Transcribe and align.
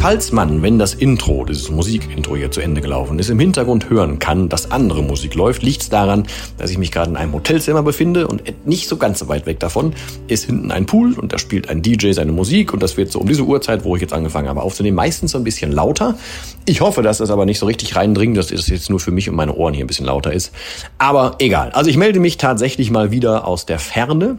Falls 0.00 0.30
man, 0.30 0.62
wenn 0.62 0.78
das 0.78 0.94
Intro, 0.94 1.44
dieses 1.44 1.70
Musikintro 1.70 2.36
hier 2.36 2.52
zu 2.52 2.60
Ende 2.60 2.80
gelaufen 2.80 3.18
ist, 3.18 3.30
im 3.30 3.40
Hintergrund 3.40 3.90
hören 3.90 4.20
kann, 4.20 4.48
dass 4.48 4.70
andere 4.70 5.02
Musik 5.02 5.34
läuft, 5.34 5.64
liegt 5.64 5.82
es 5.82 5.88
daran, 5.88 6.28
dass 6.56 6.70
ich 6.70 6.78
mich 6.78 6.92
gerade 6.92 7.10
in 7.10 7.16
einem 7.16 7.32
Hotelzimmer 7.32 7.82
befinde 7.82 8.28
und 8.28 8.42
nicht 8.64 8.88
so 8.88 8.96
ganz 8.96 9.18
so 9.18 9.28
weit 9.28 9.44
weg 9.46 9.58
davon 9.58 9.94
ist 10.28 10.44
hinten 10.44 10.70
ein 10.70 10.86
Pool 10.86 11.14
und 11.14 11.32
da 11.32 11.38
spielt 11.38 11.68
ein 11.68 11.82
DJ 11.82 12.12
seine 12.12 12.30
Musik 12.30 12.72
und 12.72 12.80
das 12.80 12.96
wird 12.96 13.10
so 13.10 13.18
um 13.18 13.26
diese 13.26 13.42
Uhrzeit, 13.42 13.84
wo 13.84 13.96
ich 13.96 14.02
jetzt 14.02 14.12
angefangen 14.12 14.48
habe 14.48 14.62
aufzunehmen, 14.62 14.94
meistens 14.94 15.32
so 15.32 15.38
ein 15.38 15.44
bisschen 15.44 15.72
lauter. 15.72 16.16
Ich 16.64 16.80
hoffe, 16.80 17.02
dass 17.02 17.18
das 17.18 17.30
aber 17.30 17.44
nicht 17.44 17.58
so 17.58 17.66
richtig 17.66 17.96
reindringt, 17.96 18.36
dass 18.36 18.52
es 18.52 18.68
jetzt 18.68 18.90
nur 18.90 19.00
für 19.00 19.10
mich 19.10 19.28
und 19.28 19.34
meine 19.34 19.54
Ohren 19.56 19.74
hier 19.74 19.84
ein 19.84 19.88
bisschen 19.88 20.06
lauter 20.06 20.32
ist. 20.32 20.52
Aber 20.98 21.34
egal. 21.40 21.70
Also 21.72 21.90
ich 21.90 21.96
melde 21.96 22.20
mich 22.20 22.36
tatsächlich 22.36 22.92
mal 22.92 23.10
wieder 23.10 23.48
aus 23.48 23.66
der 23.66 23.80
Ferne 23.80 24.38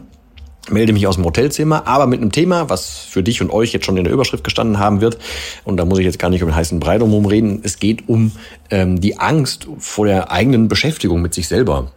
melde 0.70 0.92
mich 0.92 1.06
aus 1.06 1.16
dem 1.16 1.24
Hotelzimmer, 1.24 1.86
aber 1.86 2.06
mit 2.06 2.20
einem 2.20 2.32
Thema, 2.32 2.68
was 2.68 2.98
für 2.98 3.22
dich 3.22 3.40
und 3.40 3.50
euch 3.50 3.72
jetzt 3.72 3.86
schon 3.86 3.96
in 3.96 4.04
der 4.04 4.12
Überschrift 4.12 4.44
gestanden 4.44 4.78
haben 4.78 5.00
wird. 5.00 5.18
Und 5.64 5.76
da 5.76 5.84
muss 5.84 5.98
ich 5.98 6.04
jetzt 6.04 6.18
gar 6.18 6.30
nicht 6.30 6.42
um 6.42 6.48
den 6.48 6.56
heißen 6.56 6.80
Brei 6.80 6.98
drum 6.98 7.26
reden. 7.26 7.60
Es 7.62 7.78
geht 7.78 8.08
um 8.08 8.32
ähm, 8.70 9.00
die 9.00 9.18
Angst 9.18 9.66
vor 9.78 10.06
der 10.06 10.30
eigenen 10.30 10.68
Beschäftigung 10.68 11.22
mit 11.22 11.34
sich 11.34 11.48
selber. 11.48 11.90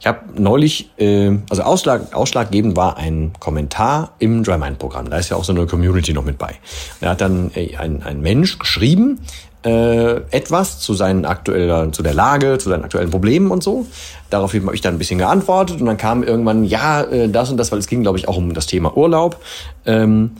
Ich 0.00 0.06
habe 0.06 0.20
neulich, 0.36 0.90
äh, 0.98 1.38
also 1.48 1.62
Ausschlag, 1.62 2.12
ausschlaggebend 2.14 2.76
war 2.76 2.96
ein 2.96 3.32
Kommentar 3.38 4.16
im 4.18 4.42
DryMind-Programm. 4.42 5.10
Da 5.10 5.18
ist 5.18 5.28
ja 5.28 5.36
auch 5.36 5.44
so 5.44 5.52
eine 5.52 5.66
Community 5.66 6.12
noch 6.12 6.24
mit 6.24 6.38
bei. 6.38 6.56
Da 7.00 7.10
hat 7.10 7.20
dann 7.20 7.52
äh, 7.54 7.76
ein, 7.76 8.02
ein 8.02 8.20
Mensch 8.20 8.58
geschrieben, 8.58 9.20
äh, 9.64 10.16
etwas 10.30 10.80
zu 10.80 10.94
seinen 10.94 11.24
aktuellen, 11.24 11.92
zu 11.92 12.02
der 12.02 12.14
Lage, 12.14 12.58
zu 12.58 12.68
seinen 12.68 12.84
aktuellen 12.84 13.10
Problemen 13.10 13.50
und 13.50 13.62
so. 13.62 13.86
Daraufhin 14.30 14.64
habe 14.64 14.74
ich 14.74 14.80
dann 14.80 14.94
ein 14.94 14.98
bisschen 14.98 15.18
geantwortet 15.18 15.80
und 15.80 15.86
dann 15.86 15.96
kam 15.96 16.22
irgendwann, 16.22 16.64
ja, 16.64 17.02
äh, 17.02 17.28
das 17.28 17.50
und 17.50 17.56
das, 17.56 17.70
weil 17.72 17.78
es 17.78 17.86
ging, 17.86 18.02
glaube 18.02 18.18
ich, 18.18 18.28
auch 18.28 18.36
um 18.36 18.54
das 18.54 18.66
Thema 18.66 18.96
Urlaub. 18.96 19.40
Ähm, 19.86 20.32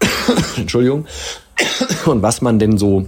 Entschuldigung. 0.56 1.06
und 2.06 2.22
was 2.22 2.40
man 2.40 2.58
denn 2.58 2.78
so 2.78 3.06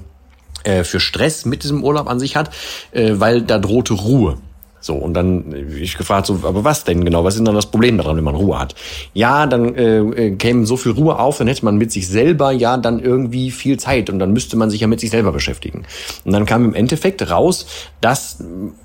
äh, 0.64 0.84
für 0.84 1.00
Stress 1.00 1.44
mit 1.44 1.62
diesem 1.62 1.84
Urlaub 1.84 2.08
an 2.08 2.18
sich 2.18 2.36
hat, 2.36 2.50
äh, 2.92 3.12
weil 3.14 3.42
da 3.42 3.58
drohte 3.58 3.94
Ruhe. 3.94 4.38
So, 4.86 4.94
und 4.94 5.14
dann 5.14 5.52
äh, 5.52 5.78
ich 5.80 5.98
gefragt, 5.98 6.26
so, 6.26 6.38
aber 6.44 6.62
was 6.62 6.84
denn 6.84 7.04
genau? 7.04 7.24
Was 7.24 7.34
ist 7.34 7.38
denn 7.38 7.44
dann 7.44 7.56
das 7.56 7.66
Problem 7.66 7.98
daran, 7.98 8.16
wenn 8.16 8.22
man 8.22 8.36
Ruhe 8.36 8.56
hat? 8.56 8.76
Ja, 9.14 9.46
dann 9.46 9.74
äh, 9.74 9.98
äh, 9.98 10.36
käme 10.36 10.64
so 10.64 10.76
viel 10.76 10.92
Ruhe 10.92 11.18
auf, 11.18 11.38
dann 11.38 11.48
hätte 11.48 11.64
man 11.64 11.76
mit 11.76 11.90
sich 11.90 12.06
selber 12.06 12.52
ja 12.52 12.76
dann 12.76 13.00
irgendwie 13.00 13.50
viel 13.50 13.78
Zeit 13.80 14.10
und 14.10 14.20
dann 14.20 14.32
müsste 14.32 14.56
man 14.56 14.70
sich 14.70 14.80
ja 14.80 14.86
mit 14.86 15.00
sich 15.00 15.10
selber 15.10 15.32
beschäftigen. 15.32 15.82
Und 16.24 16.32
dann 16.32 16.46
kam 16.46 16.64
im 16.64 16.74
Endeffekt 16.74 17.28
raus, 17.28 17.66
dass, 18.00 18.38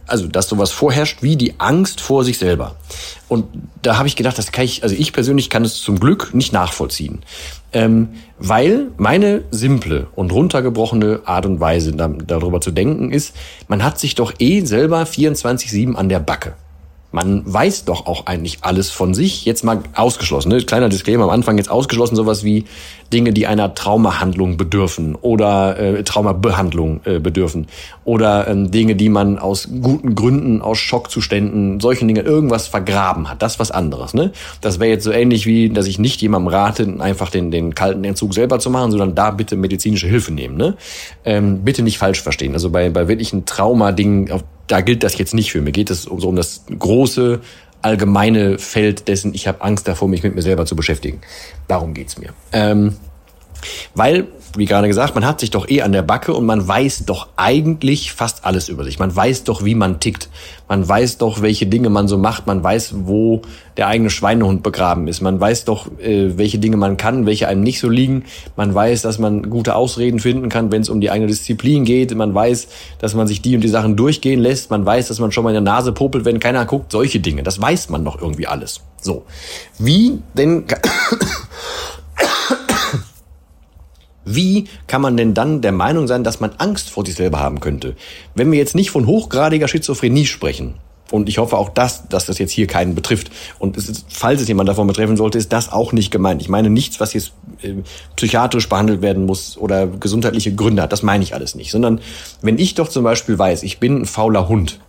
also, 0.08 0.28
dass 0.28 0.50
sowas 0.50 0.72
vorherrscht 0.72 1.22
wie 1.22 1.36
die 1.36 1.60
Angst 1.60 2.02
vor 2.02 2.26
sich 2.26 2.40
selber. 2.40 2.76
Und 3.28 3.46
da 3.84 4.00
habe 4.00 4.08
ich 4.08 4.16
gedacht, 4.16 4.40
das 4.40 4.52
kann 4.52 4.66
ich, 4.66 4.82
also 4.82 4.96
ich 4.96 5.14
persönlich 5.14 5.52
kann 5.52 5.64
es 5.64 5.82
zum 5.82 6.00
Glück 6.00 6.34
nicht 6.34 6.52
nachvollziehen. 6.52 7.22
Ähm, 7.74 8.10
weil 8.38 8.88
meine 8.98 9.44
simple 9.52 10.08
und 10.16 10.34
runtergebrochene 10.34 11.22
Art 11.26 11.46
und 11.46 11.60
Weise 11.60 11.94
da, 11.94 12.10
darüber 12.10 12.60
zu 12.60 12.72
denken 12.72 13.12
ist, 13.12 13.36
man 13.68 13.84
hat 13.84 14.00
sich 14.00 14.16
doch 14.16 14.34
eh 14.40 14.66
selber 14.66 15.04
24-7 15.04 15.96
an 15.96 16.10
der 16.10 16.20
Backe. 16.20 16.54
Man 17.14 17.44
weiß 17.46 17.86
doch 17.86 18.06
auch 18.06 18.26
eigentlich 18.26 18.60
alles 18.62 18.90
von 18.90 19.14
sich, 19.14 19.46
jetzt 19.46 19.64
mal 19.64 19.80
ausgeschlossen. 19.96 20.50
Ne? 20.50 20.64
Kleiner 20.64 20.88
Disclaimer 20.88 21.26
am 21.26 21.30
Anfang, 21.30 21.58
jetzt 21.58 21.70
ausgeschlossen 21.70 22.16
sowas 22.16 22.44
wie 22.44 22.66
Dinge, 23.12 23.34
die 23.34 23.48
einer 23.48 23.74
Traumahandlung 23.74 24.58
bedürfen 24.58 25.16
oder 25.16 25.78
äh, 25.80 26.04
Traumabehandlung 26.04 27.02
äh, 27.06 27.20
bedürfen 27.20 27.68
oder 28.04 28.48
ähm, 28.48 28.72
Dinge, 28.72 28.96
die 28.96 29.10
man 29.10 29.38
aus 29.38 29.70
guten 29.82 30.16
Gründen, 30.16 30.62
aus 30.62 30.78
Schockzuständen, 30.80 31.80
solchen 31.80 32.08
Dingen 32.08 32.26
irgendwas 32.26 32.68
vergraben 32.68 33.30
hat. 33.30 33.42
Das 33.42 33.54
ist 33.54 33.60
was 33.60 33.72
anderes. 33.72 34.14
Ne? 34.14 34.32
Das 34.62 34.80
wäre 34.80 34.90
jetzt 34.90 35.04
so 35.04 35.12
ähnlich 35.12 35.46
wie, 35.46 35.70
dass 35.70 35.88
ich 35.88 36.00
nicht 36.00 36.22
jemandem 36.22 36.48
rate, 36.48 36.96
einfach 37.00 37.30
den, 37.30 37.52
den 37.52 37.76
kalten 37.76 38.04
Entzug 38.04 38.34
selber 38.34 38.60
zu 38.60 38.70
machen, 38.70 38.92
sondern 38.92 39.16
da 39.16 39.32
bitte 39.32 39.56
medizinische 39.56 40.08
Hilfe 40.08 40.34
nehmen. 40.34 40.58
Ne? 40.58 40.76
Ähm, 41.26 41.64
bitte 41.64 41.84
nicht 41.84 41.98
falsch 41.98 42.22
verstehen. 42.22 42.54
Also 42.54 42.70
bei, 42.70 42.90
bei 42.90 43.08
wirklichen 43.08 43.46
Trauma-Dingen, 43.46 44.32
da 44.68 44.82
gilt 44.82 45.04
das 45.04 45.18
jetzt 45.18 45.34
nicht 45.34 45.52
für. 45.52 45.62
Mir 45.62 45.74
geht 45.74 45.90
es 45.90 46.04
so 46.04 46.30
um 46.30 46.36
das 46.36 46.66
große 46.78 47.42
allgemeine 47.82 48.58
Feld 48.58 49.08
dessen, 49.08 49.34
ich 49.34 49.48
habe 49.48 49.62
Angst 49.62 49.88
davor, 49.88 50.08
mich 50.08 50.24
mit 50.24 50.36
mir 50.36 50.42
selber 50.42 50.66
zu 50.66 50.76
beschäftigen. 50.76 51.22
Darum 51.68 51.94
geht's 51.94 52.18
mir. 52.18 52.34
Ähm, 52.54 52.96
weil 53.96 54.28
wie 54.56 54.66
gerade 54.66 54.88
gesagt, 54.88 55.16
man 55.16 55.26
hat 55.26 55.40
sich 55.40 55.52
doch 55.52 55.70
eh 55.70 55.82
an 55.82 55.92
der 55.92 56.02
Backe 56.02 56.34
und 56.34 56.46
man 56.46 56.68
weiß 56.68 57.06
doch 57.06 57.28
eigentlich 57.38 58.12
fast 58.12 58.46
alles 58.46 58.70
über 58.70 58.84
sich. 58.84 59.00
Man 59.00 59.16
weiß 59.16 59.44
doch, 59.46 59.64
wie 59.64 59.76
man 59.76 60.00
tickt. 60.00 60.30
Man 60.68 60.88
weiß 60.88 61.18
doch, 61.18 61.42
welche 61.42 61.66
Dinge 61.66 61.90
man 61.90 62.08
so 62.08 62.18
macht. 62.18 62.48
Man 62.48 62.64
weiß, 62.64 62.94
wo 63.06 63.42
der 63.78 63.88
eigene 63.88 64.10
Schweinehund 64.10 64.64
begraben 64.64 65.08
ist. 65.08 65.22
Man 65.22 65.40
weiß 65.40 65.66
doch, 65.66 65.88
äh, 66.00 66.38
welche 66.38 66.60
Dinge 66.60 66.78
man 66.78 66.98
kann, 66.98 67.26
welche 67.26 67.48
einem 67.48 67.62
nicht 67.62 67.80
so 67.80 67.90
liegen. 67.90 68.26
Man 68.56 68.74
weiß, 68.74 69.02
dass 69.02 69.20
man 69.20 69.50
gute 69.50 69.76
Ausreden 69.76 70.20
finden 70.20 70.50
kann, 70.50 70.72
wenn 70.72 70.82
es 70.82 70.90
um 70.90 71.02
die 71.02 71.12
eigene 71.12 71.28
Disziplin 71.28 71.86
geht. 71.86 72.14
Man 72.16 72.34
weiß, 72.34 72.68
dass 73.00 73.14
man 73.14 73.28
sich 73.28 73.42
die 73.42 73.56
und 73.56 73.62
die 73.62 73.70
Sachen 73.70 73.96
durchgehen 73.96 74.40
lässt. 74.40 74.70
Man 74.70 74.86
weiß, 74.86 75.08
dass 75.08 75.20
man 75.20 75.32
schon 75.32 75.44
mal 75.44 75.52
in 75.52 75.64
der 75.64 75.74
Nase 75.74 75.92
popelt, 75.92 76.26
wenn 76.26 76.40
keiner 76.40 76.66
guckt. 76.66 76.92
Solche 76.92 77.20
Dinge. 77.20 77.44
Das 77.44 77.62
weiß 77.62 77.90
man 77.90 78.04
doch 78.04 78.22
irgendwie 78.22 78.48
alles. 78.48 78.82
So. 79.02 79.26
Wie 79.78 80.20
denn 80.34 80.66
Wie 84.26 84.66
kann 84.88 85.02
man 85.02 85.18
denn 85.18 85.34
dann 85.34 85.62
der 85.62 85.72
Meinung 85.72 86.08
sein, 86.08 86.24
dass 86.24 86.40
man 86.40 86.52
Angst 86.58 86.90
vor 86.90 87.06
sich 87.06 87.16
selber 87.16 87.40
haben 87.40 87.60
könnte? 87.60 87.96
Wenn 88.36 88.52
wir 88.52 88.60
jetzt 88.60 88.76
nicht 88.76 88.92
von 88.92 89.08
hochgradiger 89.08 89.68
Schizophrenie 89.68 90.26
sprechen, 90.26 90.76
und 91.12 91.28
ich 91.28 91.38
hoffe 91.38 91.58
auch, 91.58 91.70
dass, 91.70 92.08
dass 92.08 92.26
das 92.26 92.40
jetzt 92.40 92.52
hier 92.52 92.68
keinen 92.68 92.96
betrifft. 92.96 93.32
Und 93.60 93.78
es 93.78 93.90
ist, 93.90 94.06
falls 94.10 94.42
es 94.42 94.48
jemand 94.48 94.70
davon 94.70 94.88
betreffen 94.88 95.18
sollte, 95.18 95.38
ist 95.38 95.52
das 95.52 95.72
auch 95.72 95.92
nicht 95.92 96.10
gemeint. 96.10 96.42
Ich 96.42 96.50
meine 96.50 96.70
nichts, 96.70 97.00
was 97.00 97.14
jetzt 97.14 97.34
äh, 97.62 97.74
psychiatrisch 98.16 98.70
behandelt 98.70 99.02
werden 99.02 99.26
muss 99.26 99.58
oder 99.58 99.88
gesundheitliche 99.88 100.56
Gründe 100.56 100.82
hat. 100.82 100.94
Das 100.94 101.04
meine 101.04 101.24
ich 101.24 101.34
alles 101.34 101.54
nicht. 101.54 101.72
Sondern 101.72 102.00
wenn 102.42 102.58
ich 102.58 102.76
doch 102.76 102.88
zum 102.88 103.04
Beispiel 103.04 103.38
weiß, 103.38 103.64
ich 103.64 103.80
bin 103.80 104.02
ein 104.02 104.06
fauler 104.06 104.48
Hund, 104.48 104.80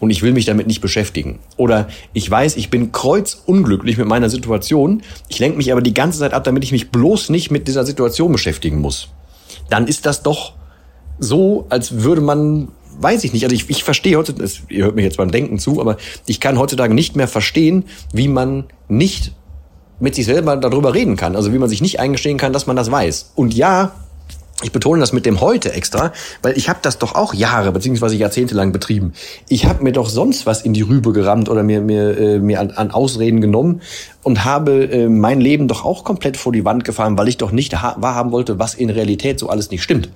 und 0.00 0.10
ich 0.10 0.22
will 0.22 0.32
mich 0.32 0.44
damit 0.44 0.66
nicht 0.66 0.80
beschäftigen. 0.80 1.38
Oder 1.56 1.88
ich 2.12 2.30
weiß, 2.30 2.56
ich 2.56 2.70
bin 2.70 2.92
kreuzunglücklich 2.92 3.98
mit 3.98 4.06
meiner 4.06 4.30
Situation, 4.30 5.02
ich 5.28 5.38
lenke 5.38 5.56
mich 5.58 5.72
aber 5.72 5.82
die 5.82 5.94
ganze 5.94 6.18
Zeit 6.18 6.32
ab, 6.32 6.44
damit 6.44 6.64
ich 6.64 6.72
mich 6.72 6.90
bloß 6.90 7.30
nicht 7.30 7.50
mit 7.50 7.68
dieser 7.68 7.84
Situation 7.84 8.32
beschäftigen 8.32 8.80
muss. 8.80 9.08
Dann 9.70 9.86
ist 9.86 10.06
das 10.06 10.22
doch 10.22 10.54
so, 11.18 11.66
als 11.68 12.02
würde 12.02 12.20
man, 12.20 12.68
weiß 13.00 13.24
ich 13.24 13.32
nicht, 13.32 13.44
also 13.44 13.54
ich, 13.54 13.68
ich 13.68 13.84
verstehe 13.84 14.16
heute, 14.16 14.34
das, 14.34 14.62
ihr 14.68 14.84
hört 14.84 14.96
mir 14.96 15.02
jetzt 15.02 15.16
beim 15.16 15.30
Denken 15.30 15.58
zu, 15.58 15.80
aber 15.80 15.96
ich 16.26 16.40
kann 16.40 16.58
heutzutage 16.58 16.94
nicht 16.94 17.16
mehr 17.16 17.28
verstehen, 17.28 17.84
wie 18.12 18.28
man 18.28 18.64
nicht 18.88 19.32
mit 20.00 20.14
sich 20.14 20.26
selber 20.26 20.56
darüber 20.56 20.94
reden 20.94 21.16
kann. 21.16 21.36
Also 21.36 21.52
wie 21.52 21.58
man 21.58 21.68
sich 21.68 21.80
nicht 21.80 22.00
eingestehen 22.00 22.38
kann, 22.38 22.52
dass 22.52 22.66
man 22.66 22.76
das 22.76 22.90
weiß. 22.90 23.32
Und 23.34 23.54
ja, 23.54 23.92
ich 24.62 24.72
betone 24.72 24.98
das 24.98 25.12
mit 25.12 25.24
dem 25.24 25.40
heute 25.40 25.72
extra, 25.72 26.12
weil 26.42 26.58
ich 26.58 26.68
habe 26.68 26.80
das 26.82 26.98
doch 26.98 27.14
auch 27.14 27.32
Jahre 27.32 27.70
beziehungsweise 27.70 28.16
Jahrzehnte 28.16 28.56
lang 28.56 28.72
betrieben. 28.72 29.12
Ich 29.48 29.66
habe 29.66 29.84
mir 29.84 29.92
doch 29.92 30.08
sonst 30.08 30.46
was 30.46 30.62
in 30.62 30.72
die 30.72 30.82
Rübe 30.82 31.12
gerammt 31.12 31.48
oder 31.48 31.62
mir 31.62 31.80
mir 31.80 32.18
äh, 32.18 32.38
mir 32.40 32.60
an, 32.60 32.72
an 32.72 32.90
Ausreden 32.90 33.40
genommen 33.40 33.82
und 34.24 34.44
habe 34.44 34.84
äh, 34.90 35.08
mein 35.08 35.40
Leben 35.40 35.68
doch 35.68 35.84
auch 35.84 36.02
komplett 36.02 36.36
vor 36.36 36.52
die 36.52 36.64
Wand 36.64 36.84
gefahren, 36.84 37.16
weil 37.16 37.28
ich 37.28 37.36
doch 37.36 37.52
nicht 37.52 37.72
wahrhaben 37.72 38.32
wollte, 38.32 38.58
was 38.58 38.74
in 38.74 38.90
Realität 38.90 39.38
so 39.38 39.48
alles 39.48 39.70
nicht 39.70 39.82
stimmt. 39.82 40.10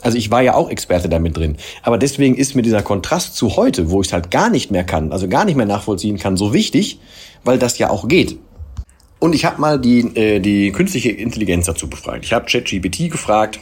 Also 0.00 0.16
ich 0.16 0.30
war 0.30 0.42
ja 0.42 0.54
auch 0.54 0.70
Experte 0.70 1.08
damit 1.08 1.36
drin. 1.36 1.56
Aber 1.82 1.98
deswegen 1.98 2.36
ist 2.36 2.54
mir 2.54 2.62
dieser 2.62 2.82
Kontrast 2.82 3.36
zu 3.36 3.56
heute, 3.56 3.90
wo 3.90 4.00
ich 4.00 4.08
es 4.08 4.12
halt 4.12 4.30
gar 4.30 4.50
nicht 4.50 4.70
mehr 4.70 4.84
kann, 4.84 5.12
also 5.12 5.28
gar 5.28 5.44
nicht 5.44 5.56
mehr 5.56 5.66
nachvollziehen 5.66 6.18
kann, 6.18 6.36
so 6.36 6.52
wichtig, 6.52 7.00
weil 7.42 7.58
das 7.58 7.78
ja 7.78 7.90
auch 7.90 8.06
geht. 8.06 8.38
Und 9.18 9.34
ich 9.34 9.44
habe 9.44 9.60
mal 9.60 9.80
die, 9.80 10.00
äh, 10.16 10.38
die 10.38 10.70
künstliche 10.70 11.10
Intelligenz 11.10 11.66
dazu 11.66 11.88
befragt. 11.88 12.24
Ich 12.24 12.32
habe 12.32 12.46
ChatGPT 12.46 13.10
gefragt, 13.10 13.58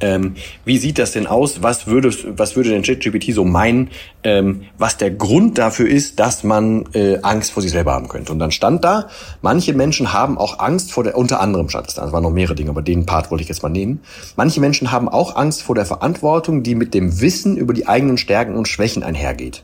Ähm, 0.00 0.34
wie 0.64 0.78
sieht 0.78 0.98
das 0.98 1.12
denn 1.12 1.26
aus? 1.26 1.62
Was 1.62 1.86
würde, 1.86 2.10
was 2.36 2.56
würde 2.56 2.70
denn 2.70 2.82
ChatGPT 2.82 3.34
so 3.34 3.44
meinen, 3.44 3.90
ähm, 4.24 4.62
was 4.78 4.96
der 4.96 5.10
Grund 5.10 5.58
dafür 5.58 5.88
ist, 5.88 6.18
dass 6.18 6.42
man 6.42 6.86
äh, 6.94 7.18
Angst 7.22 7.52
vor 7.52 7.62
sich 7.62 7.72
selber 7.72 7.92
haben 7.92 8.08
könnte? 8.08 8.32
Und 8.32 8.38
dann 8.38 8.50
stand 8.50 8.84
da, 8.84 9.08
manche 9.42 9.74
Menschen 9.74 10.12
haben 10.12 10.38
auch 10.38 10.58
Angst 10.58 10.92
vor 10.92 11.04
der, 11.04 11.16
unter 11.16 11.40
anderem 11.40 11.68
stand 11.68 11.88
es 11.88 11.94
da, 11.94 12.06
es 12.06 12.12
waren 12.12 12.22
noch 12.22 12.30
mehrere 12.30 12.54
Dinge, 12.54 12.70
aber 12.70 12.82
den 12.82 13.06
Part 13.06 13.30
wollte 13.30 13.42
ich 13.42 13.48
jetzt 13.48 13.62
mal 13.62 13.68
nehmen. 13.68 14.00
Manche 14.36 14.60
Menschen 14.60 14.90
haben 14.90 15.08
auch 15.08 15.36
Angst 15.36 15.62
vor 15.62 15.74
der 15.74 15.86
Verantwortung, 15.86 16.62
die 16.62 16.74
mit 16.74 16.94
dem 16.94 17.20
Wissen 17.20 17.56
über 17.56 17.74
die 17.74 17.86
eigenen 17.86 18.18
Stärken 18.18 18.56
und 18.56 18.68
Schwächen 18.68 19.02
einhergeht. 19.02 19.62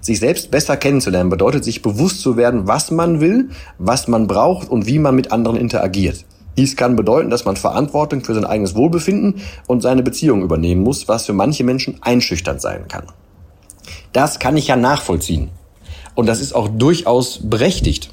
Sich 0.00 0.20
selbst 0.20 0.50
besser 0.50 0.76
kennenzulernen 0.76 1.30
bedeutet, 1.30 1.64
sich 1.64 1.82
bewusst 1.82 2.20
zu 2.20 2.36
werden, 2.36 2.66
was 2.66 2.90
man 2.90 3.20
will, 3.20 3.50
was 3.78 4.08
man 4.08 4.26
braucht 4.26 4.68
und 4.68 4.86
wie 4.86 4.98
man 4.98 5.14
mit 5.16 5.32
anderen 5.32 5.56
interagiert. 5.56 6.24
Dies 6.56 6.76
kann 6.76 6.96
bedeuten, 6.96 7.30
dass 7.30 7.44
man 7.44 7.56
Verantwortung 7.56 8.22
für 8.22 8.34
sein 8.34 8.44
eigenes 8.44 8.74
Wohlbefinden 8.74 9.42
und 9.66 9.82
seine 9.82 10.02
Beziehung 10.02 10.42
übernehmen 10.42 10.82
muss, 10.82 11.08
was 11.08 11.26
für 11.26 11.32
manche 11.32 11.64
Menschen 11.64 11.98
einschüchternd 12.00 12.60
sein 12.60 12.88
kann. 12.88 13.06
Das 14.12 14.38
kann 14.38 14.56
ich 14.56 14.68
ja 14.68 14.76
nachvollziehen. 14.76 15.50
Und 16.14 16.26
das 16.26 16.40
ist 16.40 16.54
auch 16.54 16.68
durchaus 16.68 17.40
berechtigt. 17.42 18.10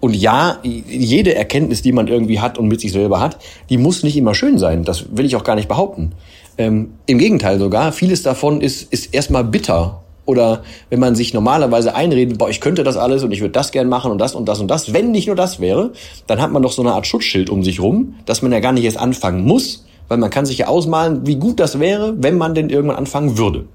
Und 0.00 0.14
ja, 0.14 0.58
jede 0.62 1.34
Erkenntnis, 1.34 1.82
die 1.82 1.92
man 1.92 2.08
irgendwie 2.08 2.40
hat 2.40 2.58
und 2.58 2.68
mit 2.68 2.80
sich 2.80 2.92
selber 2.92 3.20
hat, 3.20 3.38
die 3.70 3.78
muss 3.78 4.02
nicht 4.02 4.16
immer 4.16 4.34
schön 4.34 4.58
sein. 4.58 4.84
Das 4.84 5.16
will 5.16 5.24
ich 5.24 5.36
auch 5.36 5.44
gar 5.44 5.54
nicht 5.54 5.68
behaupten. 5.68 6.12
Ähm, 6.58 6.94
Im 7.06 7.18
Gegenteil 7.18 7.58
sogar, 7.58 7.92
vieles 7.92 8.22
davon 8.22 8.60
ist, 8.60 8.92
ist 8.92 9.14
erstmal 9.14 9.44
bitter 9.44 10.03
oder 10.26 10.62
wenn 10.90 11.00
man 11.00 11.14
sich 11.14 11.34
normalerweise 11.34 11.94
einredet, 11.94 12.38
boah, 12.38 12.48
ich 12.48 12.60
könnte 12.60 12.84
das 12.84 12.96
alles 12.96 13.24
und 13.24 13.32
ich 13.32 13.40
würde 13.40 13.52
das 13.52 13.72
gern 13.72 13.88
machen 13.88 14.10
und 14.10 14.18
das 14.18 14.34
und 14.34 14.48
das 14.48 14.60
und 14.60 14.68
das, 14.68 14.92
wenn 14.92 15.10
nicht 15.10 15.26
nur 15.26 15.36
das 15.36 15.60
wäre, 15.60 15.92
dann 16.26 16.40
hat 16.40 16.52
man 16.52 16.62
doch 16.62 16.72
so 16.72 16.82
eine 16.82 16.92
Art 16.92 17.06
Schutzschild 17.06 17.50
um 17.50 17.62
sich 17.62 17.80
rum, 17.80 18.14
dass 18.26 18.42
man 18.42 18.52
ja 18.52 18.60
gar 18.60 18.72
nicht 18.72 18.84
erst 18.84 18.98
anfangen 18.98 19.44
muss, 19.44 19.84
weil 20.08 20.18
man 20.18 20.30
kann 20.30 20.46
sich 20.46 20.58
ja 20.58 20.66
ausmalen, 20.66 21.26
wie 21.26 21.36
gut 21.36 21.60
das 21.60 21.80
wäre, 21.80 22.14
wenn 22.18 22.38
man 22.38 22.54
denn 22.54 22.70
irgendwann 22.70 22.96
anfangen 22.96 23.38
würde. 23.38 23.66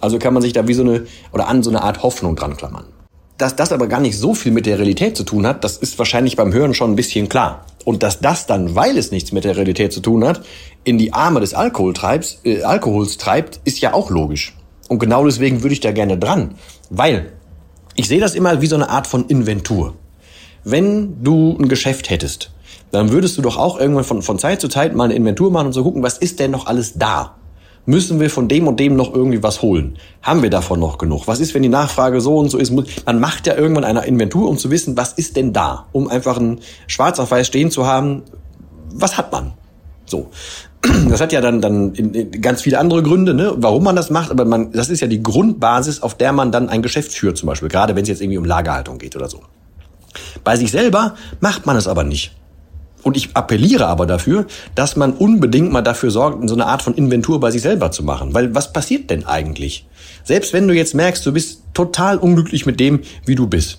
Also 0.00 0.18
kann 0.18 0.34
man 0.34 0.42
sich 0.42 0.52
da 0.52 0.68
wie 0.68 0.74
so 0.74 0.82
eine, 0.82 1.06
oder 1.32 1.48
an 1.48 1.62
so 1.62 1.70
eine 1.70 1.82
Art 1.82 2.02
Hoffnung 2.02 2.36
dran 2.36 2.56
klammern. 2.56 2.84
Dass 3.38 3.56
das 3.56 3.72
aber 3.72 3.88
gar 3.88 4.00
nicht 4.00 4.16
so 4.16 4.34
viel 4.34 4.52
mit 4.52 4.66
der 4.66 4.78
Realität 4.78 5.16
zu 5.16 5.24
tun 5.24 5.46
hat, 5.46 5.64
das 5.64 5.76
ist 5.76 5.98
wahrscheinlich 5.98 6.36
beim 6.36 6.52
Hören 6.52 6.74
schon 6.74 6.92
ein 6.92 6.96
bisschen 6.96 7.28
klar. 7.28 7.64
Und 7.84 8.02
dass 8.02 8.20
das 8.20 8.46
dann, 8.46 8.76
weil 8.76 8.96
es 8.96 9.10
nichts 9.10 9.32
mit 9.32 9.44
der 9.44 9.56
Realität 9.56 9.92
zu 9.92 10.00
tun 10.00 10.24
hat, 10.24 10.42
in 10.84 10.98
die 10.98 11.12
Arme 11.12 11.40
des 11.40 11.54
Alkohol 11.54 11.94
äh, 12.44 12.62
Alkohols 12.62 13.18
treibt, 13.18 13.60
ist 13.64 13.80
ja 13.80 13.92
auch 13.92 14.10
logisch. 14.10 14.54
Und 14.88 14.98
genau 14.98 15.24
deswegen 15.24 15.62
würde 15.62 15.72
ich 15.72 15.80
da 15.80 15.92
gerne 15.92 16.18
dran, 16.18 16.56
weil 16.90 17.32
ich 17.94 18.08
sehe 18.08 18.20
das 18.20 18.34
immer 18.34 18.60
wie 18.60 18.66
so 18.66 18.76
eine 18.76 18.88
Art 18.90 19.06
von 19.06 19.26
Inventur. 19.26 19.94
Wenn 20.64 21.22
du 21.22 21.56
ein 21.58 21.68
Geschäft 21.68 22.10
hättest, 22.10 22.50
dann 22.90 23.10
würdest 23.10 23.36
du 23.38 23.42
doch 23.42 23.56
auch 23.56 23.78
irgendwann 23.78 24.04
von, 24.04 24.22
von 24.22 24.38
Zeit 24.38 24.60
zu 24.60 24.68
Zeit 24.68 24.94
mal 24.94 25.04
eine 25.04 25.14
Inventur 25.14 25.50
machen 25.50 25.68
und 25.68 25.72
so 25.72 25.82
gucken, 25.82 26.02
was 26.02 26.18
ist 26.18 26.38
denn 26.40 26.50
noch 26.50 26.66
alles 26.66 26.94
da? 26.94 27.36
Müssen 27.86 28.18
wir 28.18 28.30
von 28.30 28.48
dem 28.48 28.66
und 28.66 28.80
dem 28.80 28.96
noch 28.96 29.12
irgendwie 29.12 29.42
was 29.42 29.60
holen? 29.60 29.98
Haben 30.22 30.42
wir 30.42 30.48
davon 30.48 30.80
noch 30.80 30.96
genug? 30.96 31.26
Was 31.26 31.40
ist, 31.40 31.52
wenn 31.52 31.62
die 31.62 31.68
Nachfrage 31.68 32.20
so 32.22 32.38
und 32.38 32.48
so 32.48 32.56
ist? 32.56 32.72
Man 33.04 33.20
macht 33.20 33.46
ja 33.46 33.56
irgendwann 33.56 33.84
eine 33.84 34.06
Inventur, 34.06 34.48
um 34.48 34.56
zu 34.56 34.70
wissen, 34.70 34.96
was 34.96 35.12
ist 35.12 35.36
denn 35.36 35.52
da? 35.52 35.86
Um 35.92 36.08
einfach 36.08 36.38
ein 36.38 36.60
Schwarz 36.86 37.18
auf 37.18 37.30
Weiß 37.30 37.46
stehen 37.46 37.70
zu 37.70 37.86
haben, 37.86 38.22
was 38.90 39.18
hat 39.18 39.32
man? 39.32 39.52
So. 40.14 40.30
Das 41.08 41.20
hat 41.20 41.32
ja 41.32 41.40
dann, 41.40 41.60
dann 41.60 41.92
ganz 42.40 42.62
viele 42.62 42.78
andere 42.78 43.02
Gründe, 43.02 43.34
ne, 43.34 43.54
warum 43.56 43.84
man 43.84 43.96
das 43.96 44.10
macht, 44.10 44.30
aber 44.30 44.44
man, 44.44 44.70
das 44.72 44.90
ist 44.90 45.00
ja 45.00 45.06
die 45.06 45.22
Grundbasis, 45.22 46.02
auf 46.02 46.14
der 46.14 46.32
man 46.32 46.52
dann 46.52 46.68
ein 46.68 46.82
Geschäft 46.82 47.12
führt, 47.12 47.38
zum 47.38 47.48
Beispiel, 47.48 47.68
gerade 47.68 47.96
wenn 47.96 48.02
es 48.02 48.08
jetzt 48.08 48.20
irgendwie 48.20 48.38
um 48.38 48.44
Lagerhaltung 48.44 48.98
geht 48.98 49.16
oder 49.16 49.28
so. 49.28 49.40
Bei 50.44 50.56
sich 50.56 50.70
selber 50.70 51.14
macht 51.40 51.66
man 51.66 51.76
es 51.76 51.88
aber 51.88 52.04
nicht. 52.04 52.36
Und 53.02 53.16
ich 53.16 53.34
appelliere 53.34 53.86
aber 53.86 54.06
dafür, 54.06 54.46
dass 54.74 54.96
man 54.96 55.12
unbedingt 55.14 55.72
mal 55.72 55.82
dafür 55.82 56.10
sorgt, 56.10 56.48
so 56.48 56.54
eine 56.54 56.66
Art 56.66 56.82
von 56.82 56.94
Inventur 56.94 57.40
bei 57.40 57.50
sich 57.50 57.62
selber 57.62 57.90
zu 57.90 58.02
machen. 58.02 58.32
Weil 58.32 58.54
was 58.54 58.72
passiert 58.72 59.10
denn 59.10 59.26
eigentlich? 59.26 59.86
Selbst 60.22 60.52
wenn 60.52 60.68
du 60.68 60.74
jetzt 60.74 60.94
merkst, 60.94 61.24
du 61.26 61.32
bist 61.32 61.62
total 61.74 62.18
unglücklich 62.18 62.66
mit 62.66 62.78
dem, 62.78 63.00
wie 63.26 63.34
du 63.34 63.46
bist. 63.46 63.78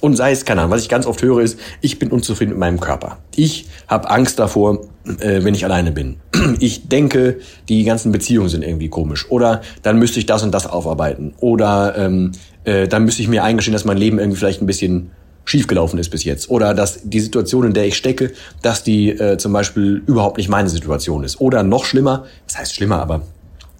Und 0.00 0.16
sei 0.16 0.32
es, 0.32 0.44
keine 0.44 0.62
Ahnung, 0.62 0.72
was 0.72 0.82
ich 0.82 0.88
ganz 0.88 1.06
oft 1.06 1.22
höre, 1.22 1.40
ist, 1.40 1.58
ich 1.80 1.98
bin 1.98 2.10
unzufrieden 2.10 2.50
mit 2.50 2.58
meinem 2.58 2.80
Körper. 2.80 3.18
Ich 3.34 3.66
habe 3.86 4.10
Angst 4.10 4.38
davor, 4.38 4.80
äh, 5.04 5.42
wenn 5.42 5.54
ich 5.54 5.64
alleine 5.64 5.92
bin. 5.92 6.16
Ich 6.58 6.88
denke, 6.88 7.38
die 7.68 7.84
ganzen 7.84 8.12
Beziehungen 8.12 8.48
sind 8.48 8.62
irgendwie 8.62 8.88
komisch. 8.88 9.30
Oder 9.30 9.62
dann 9.82 9.98
müsste 9.98 10.18
ich 10.18 10.26
das 10.26 10.42
und 10.42 10.52
das 10.52 10.66
aufarbeiten. 10.66 11.34
Oder 11.38 11.94
ähm, 11.96 12.32
äh, 12.64 12.88
dann 12.88 13.04
müsste 13.04 13.22
ich 13.22 13.28
mir 13.28 13.44
eingestehen, 13.44 13.72
dass 13.72 13.84
mein 13.84 13.96
Leben 13.96 14.18
irgendwie 14.18 14.38
vielleicht 14.38 14.62
ein 14.62 14.66
bisschen 14.66 15.10
schiefgelaufen 15.44 15.98
ist 15.98 16.10
bis 16.10 16.24
jetzt. 16.24 16.50
Oder 16.50 16.74
dass 16.74 17.00
die 17.02 17.20
Situation, 17.20 17.66
in 17.66 17.72
der 17.74 17.86
ich 17.86 17.96
stecke, 17.96 18.32
dass 18.62 18.82
die 18.82 19.10
äh, 19.10 19.36
zum 19.38 19.52
Beispiel 19.52 20.02
überhaupt 20.06 20.38
nicht 20.38 20.48
meine 20.48 20.68
Situation 20.68 21.24
ist. 21.24 21.40
Oder 21.40 21.62
noch 21.62 21.84
schlimmer, 21.84 22.26
das 22.46 22.58
heißt 22.58 22.74
schlimmer, 22.74 23.00
aber 23.00 23.22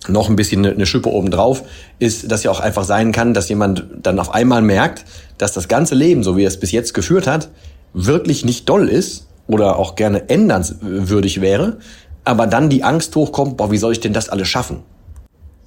noch 0.08 0.30
ein 0.30 0.36
bisschen 0.36 0.64
eine 0.64 0.86
Schippe 0.86 1.10
obendrauf, 1.10 1.62
ist, 1.98 2.30
dass 2.30 2.42
ja 2.42 2.50
auch 2.50 2.60
einfach 2.60 2.84
sein 2.84 3.12
kann, 3.12 3.34
dass 3.34 3.48
jemand 3.48 3.84
dann 4.02 4.18
auf 4.18 4.32
einmal 4.32 4.62
merkt, 4.62 5.04
dass 5.38 5.52
das 5.52 5.68
ganze 5.68 5.94
Leben, 5.94 6.22
so 6.22 6.36
wie 6.36 6.44
er 6.44 6.48
es 6.48 6.58
bis 6.58 6.72
jetzt 6.72 6.94
geführt 6.94 7.26
hat, 7.26 7.50
wirklich 7.92 8.44
nicht 8.44 8.68
doll 8.68 8.88
ist 8.88 9.26
oder 9.50 9.78
auch 9.78 9.94
gerne 9.94 10.28
ändernswürdig 10.28 11.40
wäre, 11.40 11.78
aber 12.24 12.46
dann 12.46 12.68
die 12.68 12.84
Angst 12.84 13.14
hochkommt, 13.16 13.56
boah, 13.56 13.70
wie 13.70 13.78
soll 13.78 13.92
ich 13.92 14.00
denn 14.00 14.12
das 14.12 14.28
alles 14.28 14.48
schaffen? 14.48 14.82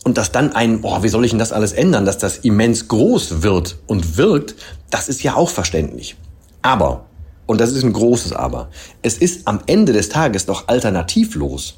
Und 0.04 0.18
dass 0.18 0.32
dann 0.32 0.54
ein, 0.54 0.82
boah, 0.82 1.04
wie 1.04 1.10
soll 1.10 1.24
ich 1.26 1.32
denn 1.32 1.40
das 1.40 1.54
alles 1.54 1.72
ändern, 1.72 2.06
dass 2.06 2.18
das 2.18 2.40
immens 2.40 2.88
groß 2.88 3.42
wird 3.42 3.78
und 3.88 4.18
wirkt, 4.18 4.56
das 4.90 5.08
ist 5.08 5.24
ja 5.24 5.36
auch 5.36 5.50
verständlich. 5.50 6.16
Aber, 6.62 7.06
und 7.46 7.62
das 7.62 7.72
ist 7.72 7.84
ein 7.84 7.94
großes 7.94 8.34
Aber, 8.34 8.70
es 9.02 9.18
ist 9.18 9.48
am 9.48 9.60
Ende 9.66 9.94
des 9.94 10.10
Tages 10.10 10.46
doch 10.46 10.68
alternativlos 10.68 11.76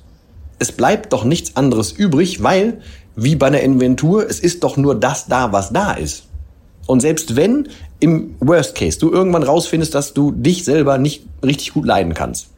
es 0.60 0.72
bleibt 0.72 1.14
doch 1.14 1.24
nichts 1.24 1.56
anderes 1.56 1.92
übrig, 1.92 2.42
weil, 2.42 2.82
wie 3.16 3.36
bei 3.36 3.48
einer 3.48 3.62
Inventur, 3.62 4.30
es 4.30 4.40
ist 4.40 4.64
doch 4.64 4.78
nur 4.78 4.96
das 4.96 5.28
da, 5.28 5.52
was 5.52 5.72
da 5.72 5.94
ist. 5.94 6.24
Und 6.88 7.02
selbst 7.02 7.36
wenn 7.36 7.68
im 8.00 8.36
Worst 8.40 8.76
Case 8.76 9.00
du 9.00 9.12
irgendwann 9.12 9.44
rausfindest, 9.44 9.96
dass 9.96 10.14
du 10.14 10.32
dich 10.32 10.64
selber 10.64 10.98
nicht 10.98 11.24
richtig 11.44 11.74
gut 11.74 11.86
leiden 11.86 12.14
kannst, 12.14 12.50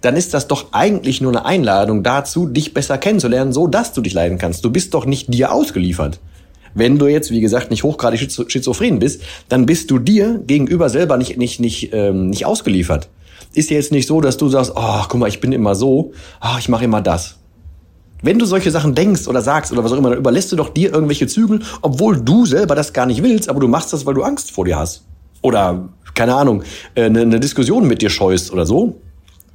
dann 0.00 0.16
ist 0.16 0.34
das 0.34 0.48
doch 0.48 0.72
eigentlich 0.72 1.20
nur 1.20 1.32
eine 1.32 1.44
Einladung 1.44 2.02
dazu, 2.02 2.46
dich 2.46 2.72
besser 2.72 2.98
kennenzulernen, 2.98 3.52
so 3.52 3.66
dass 3.66 3.92
du 3.92 4.00
dich 4.00 4.14
leiden 4.14 4.38
kannst. 4.38 4.64
Du 4.64 4.70
bist 4.70 4.94
doch 4.94 5.06
nicht 5.06 5.32
dir 5.32 5.52
ausgeliefert. 5.52 6.20
Wenn 6.74 6.98
du 6.98 7.06
jetzt, 7.06 7.30
wie 7.30 7.40
gesagt, 7.40 7.70
nicht 7.70 7.82
hochgradig 7.82 8.20
schizophren 8.20 8.98
bist, 8.98 9.22
dann 9.48 9.66
bist 9.66 9.90
du 9.90 9.98
dir 9.98 10.40
gegenüber 10.46 10.88
selber 10.88 11.16
nicht, 11.16 11.36
nicht, 11.36 11.58
nicht, 11.58 11.92
ähm, 11.92 12.30
nicht 12.30 12.46
ausgeliefert 12.46 13.08
ist 13.54 13.70
ja 13.70 13.76
jetzt 13.76 13.92
nicht 13.92 14.06
so, 14.06 14.20
dass 14.20 14.36
du 14.36 14.48
sagst, 14.48 14.72
oh, 14.74 15.02
guck 15.08 15.20
mal, 15.20 15.28
ich 15.28 15.40
bin 15.40 15.52
immer 15.52 15.74
so, 15.74 16.12
oh, 16.40 16.56
ich 16.58 16.68
mache 16.68 16.84
immer 16.84 17.00
das. 17.00 17.37
Wenn 18.22 18.38
du 18.38 18.46
solche 18.46 18.70
Sachen 18.70 18.94
denkst 18.94 19.28
oder 19.28 19.42
sagst 19.42 19.72
oder 19.72 19.84
was 19.84 19.92
auch 19.92 19.98
immer, 19.98 20.10
dann 20.10 20.18
überlässt 20.18 20.50
du 20.50 20.56
doch 20.56 20.70
dir 20.70 20.92
irgendwelche 20.92 21.26
Zügel, 21.26 21.60
obwohl 21.82 22.20
du 22.20 22.46
selber 22.46 22.74
das 22.74 22.92
gar 22.92 23.06
nicht 23.06 23.22
willst, 23.22 23.48
aber 23.48 23.60
du 23.60 23.68
machst 23.68 23.92
das, 23.92 24.06
weil 24.06 24.14
du 24.14 24.22
Angst 24.22 24.50
vor 24.50 24.64
dir 24.64 24.78
hast. 24.78 25.04
Oder, 25.40 25.88
keine 26.14 26.34
Ahnung, 26.34 26.62
eine, 26.94 27.18
äh, 27.18 27.22
eine 27.22 27.40
Diskussion 27.40 27.86
mit 27.86 28.02
dir 28.02 28.10
scheust 28.10 28.52
oder 28.52 28.66
so. 28.66 29.00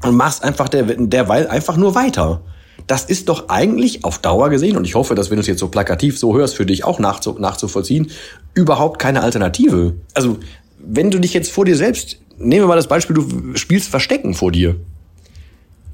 Und 0.01 0.15
machst 0.15 0.43
einfach 0.43 0.69
der, 0.69 0.83
derweil 0.83 1.47
einfach 1.47 1.77
nur 1.77 1.95
weiter. 1.95 2.41
Das 2.87 3.05
ist 3.05 3.29
doch 3.29 3.49
eigentlich 3.49 4.03
auf 4.03 4.19
Dauer 4.19 4.49
gesehen, 4.49 4.75
und 4.75 4.85
ich 4.85 4.95
hoffe, 4.95 5.15
dass 5.15 5.29
wenn 5.29 5.37
du 5.37 5.41
es 5.41 5.47
jetzt 5.47 5.59
so 5.59 5.69
plakativ 5.69 6.19
so 6.19 6.35
hörst, 6.35 6.55
für 6.55 6.65
dich 6.65 6.83
auch 6.83 6.99
nachzu, 6.99 7.37
nachzuvollziehen, 7.39 8.11
überhaupt 8.53 8.99
keine 8.99 9.23
Alternative. 9.23 9.95
Also, 10.13 10.37
wenn 10.85 11.11
du 11.11 11.19
dich 11.19 11.33
jetzt 11.33 11.51
vor 11.51 11.63
dir 11.63 11.77
selbst 11.77 12.17
nehmen 12.37 12.63
wir 12.63 12.67
mal 12.67 12.75
das 12.75 12.87
Beispiel, 12.87 13.15
du 13.15 13.55
spielst 13.55 13.89
Verstecken 13.89 14.33
vor 14.33 14.51
dir. 14.51 14.75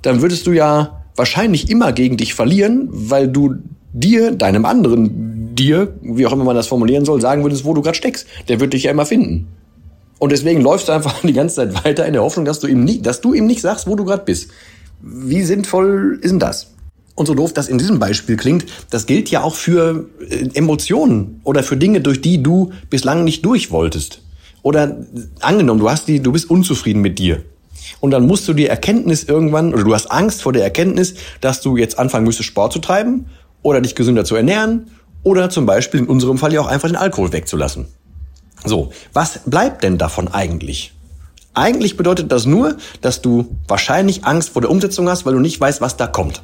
Dann 0.02 0.22
würdest 0.22 0.48
du 0.48 0.52
ja 0.52 0.99
wahrscheinlich 1.20 1.70
immer 1.70 1.92
gegen 1.92 2.18
dich 2.18 2.34
verlieren, 2.34 2.90
weil 2.92 3.28
du 3.28 3.58
dir, 3.94 4.32
deinem 4.32 4.66
anderen 4.66 5.54
dir, 5.54 5.94
wie 6.02 6.26
auch 6.26 6.32
immer 6.32 6.46
man 6.46 6.56
das 6.56 6.68
formulieren 6.68 7.06
soll, 7.06 7.22
sagen 7.22 7.44
würdest, 7.44 7.66
wo 7.66 7.76
du 7.76 7.84
gerade 7.84 7.98
steckst. 7.98 8.26
Der 8.48 8.60
wird 8.60 8.74
dich 8.74 8.84
ja 8.84 8.92
immer 8.92 9.06
finden. 9.06 9.48
Und 10.18 10.32
deswegen 10.32 10.62
läufst 10.62 10.88
du 10.88 10.94
einfach 10.94 11.22
die 11.24 11.34
ganze 11.34 11.58
Zeit 11.58 11.86
weiter 11.86 12.08
in 12.08 12.14
der 12.14 12.24
Hoffnung, 12.24 12.46
dass 12.46 12.60
du 12.60 12.68
ihm 12.68 12.84
nicht, 12.84 13.06
dass 13.06 13.22
du 13.22 13.34
ihm 13.34 13.46
nicht 13.46 13.62
sagst, 13.62 13.86
wo 13.86 13.96
du 13.96 14.06
gerade 14.06 14.24
bist. 14.24 14.50
Wie 15.02 15.44
sinnvoll 15.44 16.20
ist 16.22 16.32
denn 16.32 16.40
das? 16.40 16.72
Und 17.16 17.26
so 17.26 17.34
doof 17.34 17.54
das 17.54 17.68
in 17.68 17.78
diesem 17.78 18.00
Beispiel 18.00 18.38
klingt, 18.38 18.66
das 18.90 19.06
gilt 19.06 19.30
ja 19.30 19.44
auch 19.44 19.56
für 19.56 20.08
äh, 20.22 20.50
Emotionen 20.54 21.42
oder 21.44 21.64
für 21.64 21.76
Dinge, 21.76 22.00
durch 22.02 22.22
die 22.22 22.42
du 22.42 22.72
bislang 22.90 23.26
nicht 23.26 23.46
durch 23.46 23.72
wolltest. 23.72 24.22
Oder 24.62 25.06
angenommen, 25.42 25.80
du 25.80 25.90
hast 25.90 26.08
die, 26.08 26.22
du 26.22 26.32
bist 26.32 26.50
unzufrieden 26.50 27.02
mit 27.02 27.20
dir. 27.20 27.44
Und 28.00 28.12
dann 28.12 28.28
musst 28.28 28.48
du 28.48 28.54
die 28.54 28.68
Erkenntnis 28.68 29.24
irgendwann, 29.24 29.74
oder 29.74 29.84
du 29.84 29.94
hast 29.94 30.12
Angst 30.12 30.42
vor 30.42 30.54
der 30.54 30.64
Erkenntnis, 30.64 31.16
dass 31.42 31.62
du 31.62 31.78
jetzt 31.78 32.00
anfangen 32.00 32.26
müsstest, 32.26 32.50
Sport 32.50 32.74
zu 32.74 32.80
treiben 32.80 33.28
oder 33.62 33.82
dich 33.82 33.96
gesünder 33.96 34.26
zu 34.26 34.36
ernähren 34.36 34.92
oder 35.24 35.50
zum 35.50 35.66
Beispiel 35.66 36.02
in 36.02 36.08
unserem 36.08 36.38
Fall 36.38 36.54
ja 36.54 36.62
auch 36.62 36.68
einfach 36.68 36.88
den 36.88 36.96
Alkohol 36.96 37.34
wegzulassen. 37.34 37.88
So, 38.66 38.92
was 39.14 39.40
bleibt 39.46 39.84
denn 39.84 39.98
davon 39.98 40.28
eigentlich? 40.28 40.94
Eigentlich 41.54 41.98
bedeutet 41.98 42.32
das 42.32 42.46
nur, 42.46 42.78
dass 43.02 43.22
du 43.22 43.58
wahrscheinlich 43.68 44.26
Angst 44.26 44.50
vor 44.50 44.62
der 44.62 44.72
Umsetzung 44.72 45.10
hast, 45.10 45.26
weil 45.26 45.34
du 45.34 45.40
nicht 45.40 45.60
weißt, 45.60 45.82
was 45.82 45.98
da 45.98 46.08
kommt. 46.08 46.44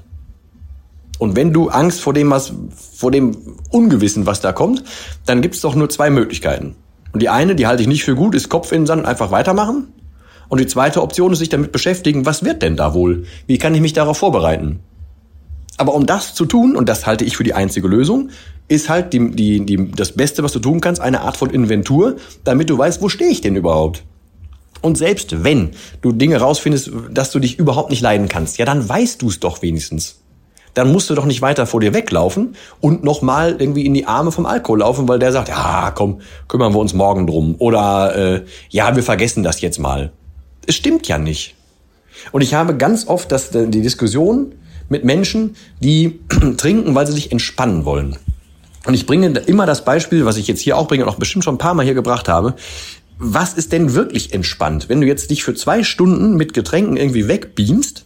Und 1.20 1.36
wenn 1.36 1.54
du 1.54 1.70
Angst 1.70 2.02
vor 2.02 2.14
dem 2.14 2.34
hast, 2.34 2.54
vor 2.96 3.12
dem 3.12 3.38
Ungewissen, 3.70 4.26
was 4.26 4.42
da 4.42 4.52
kommt, 4.52 4.84
dann 5.26 5.42
gibt 5.42 5.56
es 5.56 5.62
doch 5.62 5.76
nur 5.76 5.90
zwei 5.90 6.10
Möglichkeiten. 6.10 6.76
Und 7.14 7.22
die 7.22 7.30
eine, 7.30 7.56
die 7.56 7.68
halte 7.68 7.82
ich 7.82 7.88
nicht 7.88 8.04
für 8.04 8.16
gut, 8.16 8.36
ist 8.36 8.50
Kopf 8.50 8.72
in 8.74 8.82
den 8.82 8.88
Sand 8.88 9.04
und 9.04 9.08
einfach 9.08 9.32
weitermachen. 9.32 9.88
Und 10.48 10.60
die 10.60 10.68
zweite 10.68 11.02
Option 11.02 11.34
ist 11.34 11.40
sich 11.40 11.50
damit 11.50 11.72
beschäftigen, 11.72 12.26
was 12.26 12.44
wird 12.44 12.62
denn 12.62 12.76
da 12.76 12.94
wohl? 12.94 13.26
Wie 13.48 13.58
kann 13.58 13.76
ich 13.76 13.82
mich 13.82 13.94
darauf 13.94 14.18
vorbereiten? 14.18 14.80
Aber 15.78 15.94
um 15.94 16.06
das 16.06 16.34
zu 16.34 16.46
tun, 16.46 16.76
und 16.76 16.88
das 16.88 17.06
halte 17.06 17.26
ich 17.26 17.36
für 17.36 17.44
die 17.44 17.54
einzige 17.54 17.88
Lösung, 17.88 18.30
ist 18.68 18.90
halt 18.90 19.14
die, 19.14 19.32
die, 19.32 19.66
die, 19.66 19.92
das 19.92 20.14
Beste, 20.14 20.44
was 20.44 20.54
du 20.54 20.60
tun 20.60 20.82
kannst, 20.82 21.02
eine 21.02 21.22
Art 21.22 21.38
von 21.38 21.50
Inventur, 21.50 22.16
damit 22.44 22.70
du 22.70 22.78
weißt, 22.78 23.02
wo 23.02 23.10
stehe 23.10 23.30
ich 23.30 23.42
denn 23.42 23.56
überhaupt? 23.56 24.04
Und 24.82 24.98
selbst 24.98 25.44
wenn 25.44 25.72
du 26.02 26.12
Dinge 26.12 26.38
rausfindest, 26.38 26.92
dass 27.12 27.32
du 27.32 27.40
dich 27.40 27.60
überhaupt 27.60 27.90
nicht 27.90 28.02
leiden 28.02 28.30
kannst, 28.30 28.58
ja, 28.58 28.66
dann 28.66 28.88
weißt 28.88 29.22
du 29.22 29.30
es 29.30 29.40
doch 29.40 29.62
wenigstens. 29.62 30.22
Dann 30.76 30.92
musst 30.92 31.10
du 31.10 31.16
doch 31.16 31.26
nicht 31.26 31.42
weiter 31.42 31.66
vor 31.66 31.80
dir 31.80 31.94
weglaufen 31.94 32.56
und 32.82 33.04
nochmal 33.04 33.56
irgendwie 33.58 33.86
in 33.86 33.94
die 33.94 34.06
Arme 34.06 34.32
vom 34.32 34.46
Alkohol 34.46 34.80
laufen, 34.80 35.08
weil 35.08 35.20
der 35.20 35.32
sagt, 35.32 35.48
ja, 35.48 35.92
komm, 35.96 36.20
kümmern 36.48 36.74
wir 36.74 36.80
uns 36.80 36.94
morgen 36.94 37.28
drum. 37.28 37.56
Oder 37.60 38.16
äh, 38.16 38.46
ja, 38.70 38.96
wir 38.96 39.04
vergessen 39.04 39.42
das 39.42 39.62
jetzt 39.62 39.80
mal. 39.80 40.12
Es 40.68 40.76
stimmt 40.76 41.08
ja 41.08 41.18
nicht. 41.18 41.56
Und 42.32 42.42
ich 42.42 42.54
habe 42.54 42.76
ganz 42.76 43.08
oft 43.08 43.32
das, 43.32 43.52
die 43.52 43.82
Diskussion 43.82 44.54
mit 44.90 45.04
Menschen, 45.04 45.56
die 45.80 46.20
trinken, 46.58 46.96
weil 46.96 47.08
sie 47.08 47.14
sich 47.14 47.32
entspannen 47.32 47.86
wollen. 47.86 48.18
Und 48.86 48.94
ich 48.94 49.06
bringe 49.06 49.28
immer 49.40 49.66
das 49.66 49.84
Beispiel, 49.84 50.26
was 50.26 50.38
ich 50.38 50.48
jetzt 50.48 50.62
hier 50.62 50.78
auch 50.78 50.88
bringe 50.88 51.04
und 51.04 51.10
auch 51.10 51.18
bestimmt 51.18 51.44
schon 51.44 51.56
ein 51.56 51.60
paar 51.60 51.74
Mal 51.74 51.84
hier 51.84 51.96
gebracht 51.96 52.30
habe. 52.30 52.56
Was 53.18 53.54
ist 53.54 53.72
denn 53.72 53.94
wirklich 53.94 54.34
entspannt? 54.34 54.90
Wenn 54.90 55.02
du 55.02 55.08
jetzt 55.08 55.32
dich 55.32 55.44
für 55.44 55.56
zwei 55.56 55.84
Stunden 55.84 56.36
mit 56.36 56.54
Getränken 56.54 56.98
irgendwie 56.98 57.28
wegbeamst, 57.28 58.06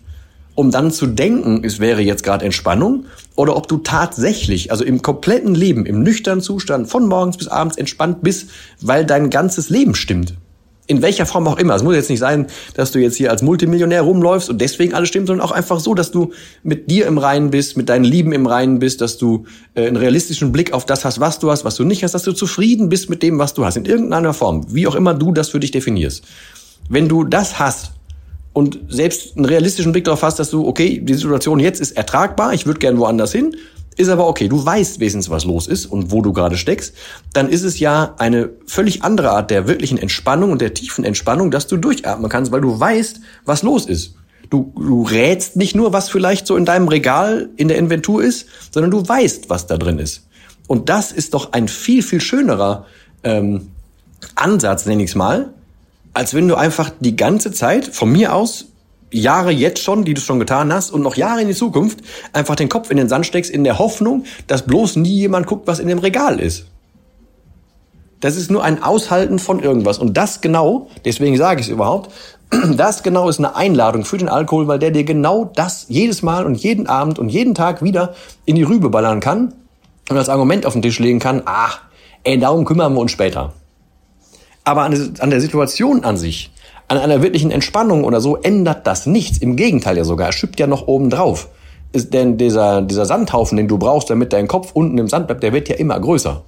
um 0.55 0.71
dann 0.71 0.91
zu 0.91 1.07
denken, 1.07 1.63
es 1.63 1.79
wäre 1.79 2.01
jetzt 2.01 2.23
gerade 2.23 2.45
Entspannung, 2.45 3.05
oder 3.35 3.55
ob 3.55 3.67
du 3.67 3.77
tatsächlich, 3.77 4.71
also 4.71 4.83
im 4.83 5.01
kompletten 5.01 5.55
Leben, 5.55 5.85
im 5.85 6.03
nüchternen 6.03 6.41
Zustand, 6.41 6.89
von 6.89 7.07
morgens 7.07 7.37
bis 7.37 7.47
abends 7.47 7.77
entspannt 7.77 8.21
bist, 8.21 8.49
weil 8.81 9.05
dein 9.05 9.29
ganzes 9.29 9.69
Leben 9.69 9.95
stimmt 9.95 10.35
in 10.89 11.03
welcher 11.03 11.27
Form 11.27 11.47
auch 11.47 11.59
immer. 11.59 11.75
Es 11.75 11.83
muss 11.83 11.95
jetzt 11.95 12.09
nicht 12.09 12.19
sein, 12.19 12.47
dass 12.73 12.91
du 12.91 12.99
jetzt 12.99 13.15
hier 13.15 13.29
als 13.29 13.43
Multimillionär 13.43 14.01
rumläufst 14.01 14.49
und 14.49 14.59
deswegen 14.59 14.95
alles 14.95 15.09
stimmt, 15.09 15.27
sondern 15.27 15.45
auch 15.45 15.51
einfach 15.51 15.79
so, 15.79 15.93
dass 15.93 16.09
du 16.09 16.31
mit 16.63 16.89
dir 16.89 17.05
im 17.05 17.19
Reinen 17.19 17.51
bist, 17.51 17.77
mit 17.77 17.89
deinen 17.89 18.03
Lieben 18.03 18.33
im 18.33 18.47
Reinen 18.47 18.79
bist, 18.79 18.99
dass 18.99 19.19
du 19.19 19.45
äh, 19.75 19.85
einen 19.85 19.97
realistischen 19.97 20.51
Blick 20.51 20.73
auf 20.73 20.87
das 20.87 21.05
hast, 21.05 21.19
was 21.19 21.37
du 21.37 21.51
hast, 21.51 21.63
was 21.63 21.75
du 21.75 21.83
nicht 21.83 22.03
hast, 22.03 22.13
dass 22.13 22.23
du 22.23 22.31
zufrieden 22.31 22.89
bist 22.89 23.07
mit 23.07 23.21
dem, 23.21 23.37
was 23.37 23.53
du 23.53 23.65
hast, 23.65 23.77
in 23.77 23.85
irgendeiner 23.85 24.33
Form, 24.33 24.65
wie 24.73 24.87
auch 24.87 24.95
immer 24.95 25.13
du 25.13 25.31
das 25.31 25.49
für 25.49 25.59
dich 25.59 25.69
definierst. 25.69 26.23
Wenn 26.89 27.07
du 27.07 27.23
das 27.23 27.59
hast 27.59 27.91
und 28.53 28.79
selbst 28.89 29.37
einen 29.37 29.45
realistischen 29.45 29.91
Blick 29.91 30.05
darauf 30.05 30.23
hast, 30.23 30.39
dass 30.39 30.49
du, 30.49 30.67
okay, 30.67 30.99
die 31.03 31.13
Situation 31.13 31.59
jetzt 31.59 31.79
ist 31.81 31.91
ertragbar, 31.91 32.55
ich 32.55 32.65
würde 32.65 32.79
gern 32.79 32.97
woanders 32.97 33.31
hin, 33.31 33.55
ist 33.99 34.07
aber 34.07 34.27
okay, 34.27 34.47
du 34.47 34.65
weißt 34.65 35.01
wenigstens, 35.01 35.29
was 35.29 35.43
los 35.43 35.67
ist 35.67 35.85
und 35.85 36.09
wo 36.09 36.21
du 36.21 36.31
gerade 36.31 36.55
steckst, 36.55 36.93
dann 37.33 37.49
ist 37.49 37.63
es 37.63 37.79
ja 37.79 38.15
eine 38.17 38.49
völlig 38.65 39.03
andere 39.03 39.31
Art 39.31 39.51
der 39.51 39.67
wirklichen 39.67 39.97
Entspannung 39.97 40.53
und 40.53 40.61
der 40.61 40.73
tiefen 40.73 41.03
Entspannung, 41.03 41.51
dass 41.51 41.67
du 41.67 41.75
durchatmen 41.75 42.29
kannst, 42.29 42.53
weil 42.53 42.61
du 42.61 42.79
weißt, 42.79 43.19
was 43.43 43.61
los 43.61 43.85
ist. 43.85 44.15
Du, 44.49 44.73
du 44.77 45.03
rätst 45.03 45.57
nicht 45.57 45.75
nur, 45.75 45.91
was 45.91 46.07
vielleicht 46.07 46.47
so 46.47 46.55
in 46.55 46.63
deinem 46.63 46.87
Regal 46.87 47.49
in 47.57 47.67
der 47.67 47.77
Inventur 47.77 48.23
ist, 48.23 48.45
sondern 48.71 48.89
du 48.89 49.05
weißt, 49.05 49.49
was 49.49 49.67
da 49.67 49.77
drin 49.77 49.99
ist. 49.99 50.25
Und 50.67 50.87
das 50.87 51.11
ist 51.11 51.33
doch 51.33 51.51
ein 51.51 51.67
viel, 51.67 52.01
viel 52.01 52.21
schönerer 52.21 52.85
ähm, 53.23 53.71
Ansatz, 54.35 54.85
nenne 54.85 55.03
ich 55.03 55.09
es 55.09 55.15
mal, 55.15 55.53
als 56.13 56.33
wenn 56.33 56.47
du 56.47 56.55
einfach 56.55 56.89
die 57.01 57.17
ganze 57.17 57.51
Zeit 57.51 57.85
von 57.85 58.09
mir 58.09 58.33
aus 58.33 58.68
Jahre 59.11 59.51
jetzt 59.51 59.81
schon, 59.81 60.05
die 60.05 60.13
du 60.13 60.21
schon 60.21 60.39
getan 60.39 60.71
hast 60.71 60.91
und 60.91 61.01
noch 61.01 61.15
Jahre 61.15 61.41
in 61.41 61.47
die 61.47 61.55
Zukunft 61.55 61.99
einfach 62.33 62.55
den 62.55 62.69
Kopf 62.69 62.91
in 62.91 62.97
den 62.97 63.09
Sand 63.09 63.25
steckst 63.25 63.51
in 63.51 63.63
der 63.63 63.79
Hoffnung, 63.79 64.25
dass 64.47 64.65
bloß 64.65 64.97
nie 64.97 65.15
jemand 65.15 65.47
guckt, 65.47 65.67
was 65.67 65.79
in 65.79 65.87
dem 65.87 65.99
Regal 65.99 66.39
ist. 66.39 66.65
Das 68.19 68.35
ist 68.35 68.51
nur 68.51 68.63
ein 68.63 68.83
Aushalten 68.83 69.39
von 69.39 69.59
irgendwas. 69.61 69.97
Und 69.97 70.17
das 70.17 70.41
genau, 70.41 70.89
deswegen 71.05 71.37
sage 71.37 71.61
ich 71.61 71.67
es 71.67 71.71
überhaupt, 71.71 72.11
das 72.75 73.03
genau 73.03 73.29
ist 73.29 73.39
eine 73.39 73.55
Einladung 73.55 74.05
für 74.05 74.17
den 74.17 74.29
Alkohol, 74.29 74.67
weil 74.67 74.79
der 74.79 74.91
dir 74.91 75.03
genau 75.03 75.45
das 75.55 75.85
jedes 75.87 76.21
Mal 76.21 76.45
und 76.45 76.55
jeden 76.55 76.87
Abend 76.87 77.19
und 77.19 77.29
jeden 77.29 77.55
Tag 77.55 77.81
wieder 77.81 78.15
in 78.45 78.55
die 78.55 78.63
Rübe 78.63 78.89
ballern 78.89 79.19
kann 79.19 79.53
und 80.09 80.17
als 80.17 80.29
Argument 80.29 80.65
auf 80.65 80.73
den 80.73 80.81
Tisch 80.81 80.99
legen 80.99 81.19
kann, 81.19 81.43
ach, 81.45 81.81
ey, 82.23 82.37
darum 82.37 82.65
kümmern 82.65 82.93
wir 82.93 82.99
uns 82.99 83.11
später. 83.11 83.53
Aber 84.63 84.83
an 84.83 85.29
der 85.29 85.41
Situation 85.41 86.03
an 86.03 86.17
sich, 86.17 86.51
an 86.89 86.97
einer 86.97 87.21
wirklichen 87.21 87.51
Entspannung 87.51 88.03
oder 88.03 88.19
so 88.19 88.35
ändert 88.35 88.85
das 88.85 89.05
nichts. 89.05 89.37
Im 89.37 89.55
Gegenteil 89.55 89.97
ja 89.97 90.03
sogar. 90.03 90.27
Er 90.27 90.33
schüppt 90.33 90.59
ja 90.59 90.67
noch 90.67 90.87
oben 90.87 91.09
drauf. 91.09 91.47
Ist 91.91 92.13
denn 92.13 92.37
dieser, 92.37 92.81
dieser 92.81 93.05
Sandhaufen, 93.05 93.57
den 93.57 93.67
du 93.67 93.77
brauchst, 93.77 94.09
damit 94.09 94.33
dein 94.33 94.47
Kopf 94.47 94.71
unten 94.73 94.97
im 94.97 95.07
Sand 95.07 95.27
bleibt, 95.27 95.43
der 95.43 95.53
wird 95.53 95.69
ja 95.69 95.75
immer 95.75 95.99
größer. 95.99 96.43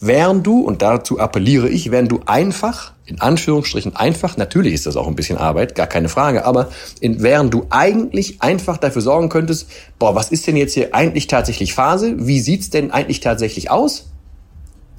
Während 0.00 0.46
du, 0.46 0.60
und 0.60 0.82
dazu 0.82 1.18
appelliere 1.18 1.68
ich, 1.68 1.90
während 1.90 2.12
du 2.12 2.20
einfach, 2.26 2.92
in 3.06 3.22
Anführungsstrichen 3.22 3.96
einfach, 3.96 4.36
natürlich 4.36 4.74
ist 4.74 4.84
das 4.84 4.96
auch 4.96 5.06
ein 5.06 5.14
bisschen 5.14 5.38
Arbeit, 5.38 5.74
gar 5.74 5.86
keine 5.86 6.10
Frage, 6.10 6.44
aber 6.44 6.68
in, 7.00 7.22
während 7.22 7.54
du 7.54 7.66
eigentlich 7.70 8.42
einfach 8.42 8.76
dafür 8.76 9.00
sorgen 9.00 9.30
könntest, 9.30 9.70
boah, 9.98 10.14
was 10.14 10.30
ist 10.30 10.46
denn 10.46 10.56
jetzt 10.56 10.74
hier 10.74 10.94
eigentlich 10.94 11.26
tatsächlich 11.26 11.72
Phase? 11.72 12.16
Wie 12.18 12.40
sieht's 12.40 12.68
denn 12.68 12.90
eigentlich 12.90 13.20
tatsächlich 13.20 13.70
aus? 13.70 14.10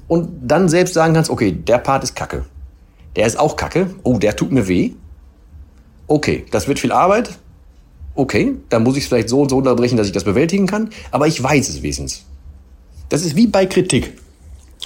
Und 0.08 0.28
dann 0.42 0.68
selbst 0.68 0.94
sagen 0.94 1.14
kannst, 1.14 1.30
okay, 1.30 1.52
der 1.52 1.78
Part 1.78 2.02
ist 2.02 2.16
kacke. 2.16 2.44
Der 3.16 3.26
ist 3.26 3.38
auch 3.38 3.56
kacke. 3.56 3.90
Oh, 4.02 4.18
der 4.18 4.36
tut 4.36 4.52
mir 4.52 4.68
weh. 4.68 4.92
Okay, 6.06 6.44
das 6.50 6.68
wird 6.68 6.78
viel 6.78 6.92
Arbeit. 6.92 7.38
Okay, 8.14 8.54
dann 8.68 8.82
muss 8.82 8.96
ich 8.96 9.04
es 9.04 9.08
vielleicht 9.08 9.28
so 9.28 9.40
und 9.40 9.50
so 9.50 9.56
unterbrechen, 9.56 9.96
dass 9.96 10.06
ich 10.06 10.12
das 10.12 10.24
bewältigen 10.24 10.66
kann. 10.66 10.90
Aber 11.10 11.26
ich 11.26 11.42
weiß 11.42 11.68
es 11.68 11.82
wesens. 11.82 12.24
Das 13.08 13.22
ist 13.22 13.36
wie 13.36 13.46
bei 13.46 13.66
Kritik. 13.66 14.18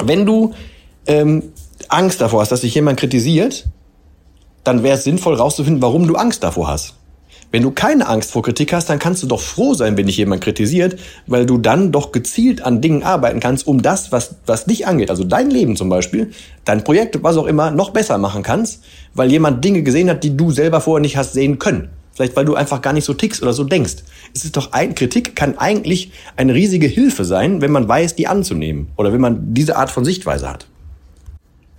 Wenn 0.03 0.27
du 0.27 0.55
ähm, 1.07 1.53
Angst 1.89 2.21
davor 2.21 2.41
hast, 2.41 2.53
dass 2.53 2.63
dich 2.63 2.75
jemand 2.75 2.99
kritisiert, 2.99 3.69
dann 4.65 4.83
wäre 4.83 4.97
es 4.97 5.05
sinnvoll 5.05 5.35
rauszufinden, 5.35 5.83
warum 5.83 6.07
du 6.07 6.17
Angst 6.17 6.43
davor 6.43 6.69
hast. 6.69 6.95
Wenn 7.53 7.65
du 7.65 7.73
keine 7.73 8.07
Angst 8.07 8.31
vor 8.31 8.43
Kritik 8.43 8.73
hast, 8.73 8.89
dann 8.89 9.01
kannst 9.01 9.25
du 9.25 9.27
doch 9.27 9.41
froh 9.41 9.75
sein, 9.75 9.97
wenn 9.97 10.07
dich 10.07 10.17
jemand 10.17 10.41
kritisiert, 10.41 11.01
weil 11.27 11.47
du 11.47 11.59
dann 11.59 11.91
doch 11.91 12.13
gezielt 12.13 12.63
an 12.63 12.81
Dingen 12.81 13.03
arbeiten 13.03 13.41
kannst, 13.41 13.67
um 13.67 13.83
das, 13.83 14.13
was, 14.13 14.37
was 14.47 14.67
dich 14.67 14.87
angeht, 14.87 15.11
also 15.11 15.25
dein 15.25 15.51
Leben 15.51 15.77
zum 15.77 15.89
Beispiel, 15.89 16.31
dein 16.65 16.85
Projekt, 16.85 17.21
was 17.25 17.37
auch 17.37 17.47
immer, 17.47 17.73
noch 17.73 17.91
besser 17.91 18.19
machen 18.19 18.45
kannst, 18.45 18.85
weil 19.15 19.33
jemand 19.33 19.65
Dinge 19.65 19.83
gesehen 19.83 20.09
hat, 20.09 20.23
die 20.23 20.37
du 20.37 20.53
selber 20.53 20.81
vorher 20.81 21.01
nicht 21.01 21.17
hast 21.17 21.33
sehen 21.33 21.59
können. 21.59 21.89
Vielleicht 22.13 22.37
weil 22.37 22.45
du 22.45 22.55
einfach 22.55 22.83
gar 22.83 22.93
nicht 22.93 23.05
so 23.05 23.15
tickst 23.15 23.43
oder 23.43 23.53
so 23.53 23.65
denkst. 23.65 23.97
Es 24.35 24.45
ist 24.45 24.57
doch 24.57 24.73
ein, 24.73 24.95
Kritik 24.95 25.35
kann 25.35 25.59
eigentlich 25.59 26.13
eine 26.37 26.55
riesige 26.55 26.87
Hilfe 26.87 27.25
sein, 27.25 27.63
wenn 27.63 27.73
man 27.73 27.89
weiß, 27.89 28.15
die 28.15 28.29
anzunehmen 28.29 28.89
oder 28.97 29.13
wenn 29.13 29.21
man 29.21 29.55
diese 29.55 29.77
Art 29.77 29.91
von 29.91 30.05
Sichtweise 30.05 30.49
hat. 30.49 30.67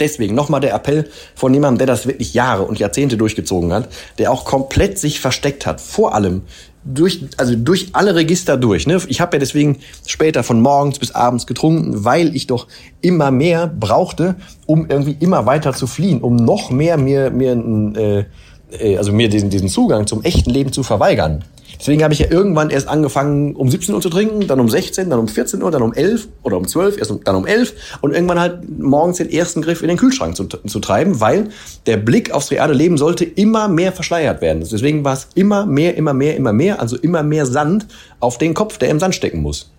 Deswegen 0.01 0.34
nochmal 0.34 0.62
der 0.62 0.74
Appell 0.74 1.08
von 1.36 1.53
jemandem, 1.53 1.77
der 1.77 1.88
das 1.88 2.08
wirklich 2.08 2.34
Jahre 2.34 2.63
und 2.63 2.79
Jahrzehnte 2.79 3.17
durchgezogen 3.17 3.72
hat, 3.72 3.88
der 4.17 4.31
auch 4.31 4.46
komplett 4.46 4.98
sich 4.98 5.20
versteckt 5.20 5.67
hat, 5.67 5.79
vor 5.79 6.15
allem 6.15 6.41
durch, 6.84 7.24
also 7.38 7.55
durch 7.55 7.89
alle 7.93 8.15
Register 8.15 8.58
durch. 8.58 8.88
Ne? 8.88 9.00
Ich 9.08 9.22
habe 9.22 9.36
ja 9.36 9.39
deswegen 9.39 9.77
später 10.08 10.41
von 10.41 10.60
morgens 10.60 10.98
bis 10.98 11.12
abends 11.12 11.46
getrunken, 11.46 12.03
weil 12.03 12.36
ich 12.36 12.48
doch 12.48 12.65
immer 13.01 13.29
mehr 13.29 13.67
brauchte, 13.67 14.38
um 14.65 14.89
irgendwie 14.89 15.15
immer 15.20 15.46
weiter 15.46 15.74
zu 15.74 15.86
fliehen, 15.86 16.22
um 16.22 16.36
noch 16.36 16.72
mehr 16.72 16.98
mir, 16.98 17.29
mir, 17.29 17.51
äh, 17.96 18.25
äh, 18.72 18.98
also 18.98 19.12
mir 19.12 19.29
diesen, 19.29 19.51
diesen 19.51 19.70
Zugang 19.70 20.08
zum 20.08 20.24
echten 20.24 20.50
Leben 20.50 20.74
zu 20.74 20.81
verweigern. 20.81 21.43
Deswegen 21.81 22.03
habe 22.03 22.13
ich 22.13 22.19
ja 22.19 22.29
irgendwann 22.29 22.69
erst 22.69 22.88
angefangen, 22.88 23.55
um 23.55 23.67
17 23.67 23.95
Uhr 23.95 24.01
zu 24.01 24.11
trinken, 24.11 24.45
dann 24.45 24.59
um 24.59 24.69
16, 24.69 25.09
dann 25.09 25.17
um 25.17 25.27
14 25.27 25.63
Uhr, 25.63 25.71
dann 25.71 25.81
um 25.81 25.93
11 25.93 26.27
oder 26.43 26.57
um 26.57 26.67
12, 26.67 27.00
erst 27.00 27.11
dann 27.23 27.35
um 27.35 27.47
11 27.47 27.73
und 28.01 28.13
irgendwann 28.13 28.39
halt 28.39 28.69
morgens 28.79 29.17
den 29.17 29.31
ersten 29.31 29.63
Griff 29.63 29.81
in 29.81 29.88
den 29.88 29.97
Kühlschrank 29.97 30.35
zu, 30.35 30.43
zu 30.45 30.79
treiben, 30.79 31.19
weil 31.19 31.50
der 31.88 31.97
Blick 31.97 32.31
aufs 32.35 32.51
reale 32.51 32.73
Leben 32.73 33.00
sollte 33.00 33.25
immer 33.25 33.67
mehr 33.67 33.91
verschleiert 33.91 34.41
werden. 34.41 34.59
Deswegen 34.59 35.03
war 35.03 35.13
es 35.13 35.29
immer 35.33 35.65
mehr, 35.65 35.97
immer 35.97 36.13
mehr, 36.13 36.38
immer 36.38 36.53
mehr, 36.53 36.79
also 36.79 36.97
immer 36.97 37.23
mehr 37.23 37.47
Sand 37.47 37.88
auf 38.19 38.38
den 38.38 38.53
Kopf, 38.53 38.77
der 38.77 38.89
im 38.89 39.00
Sand 39.00 39.15
stecken 39.15 39.41
muss. 39.41 39.71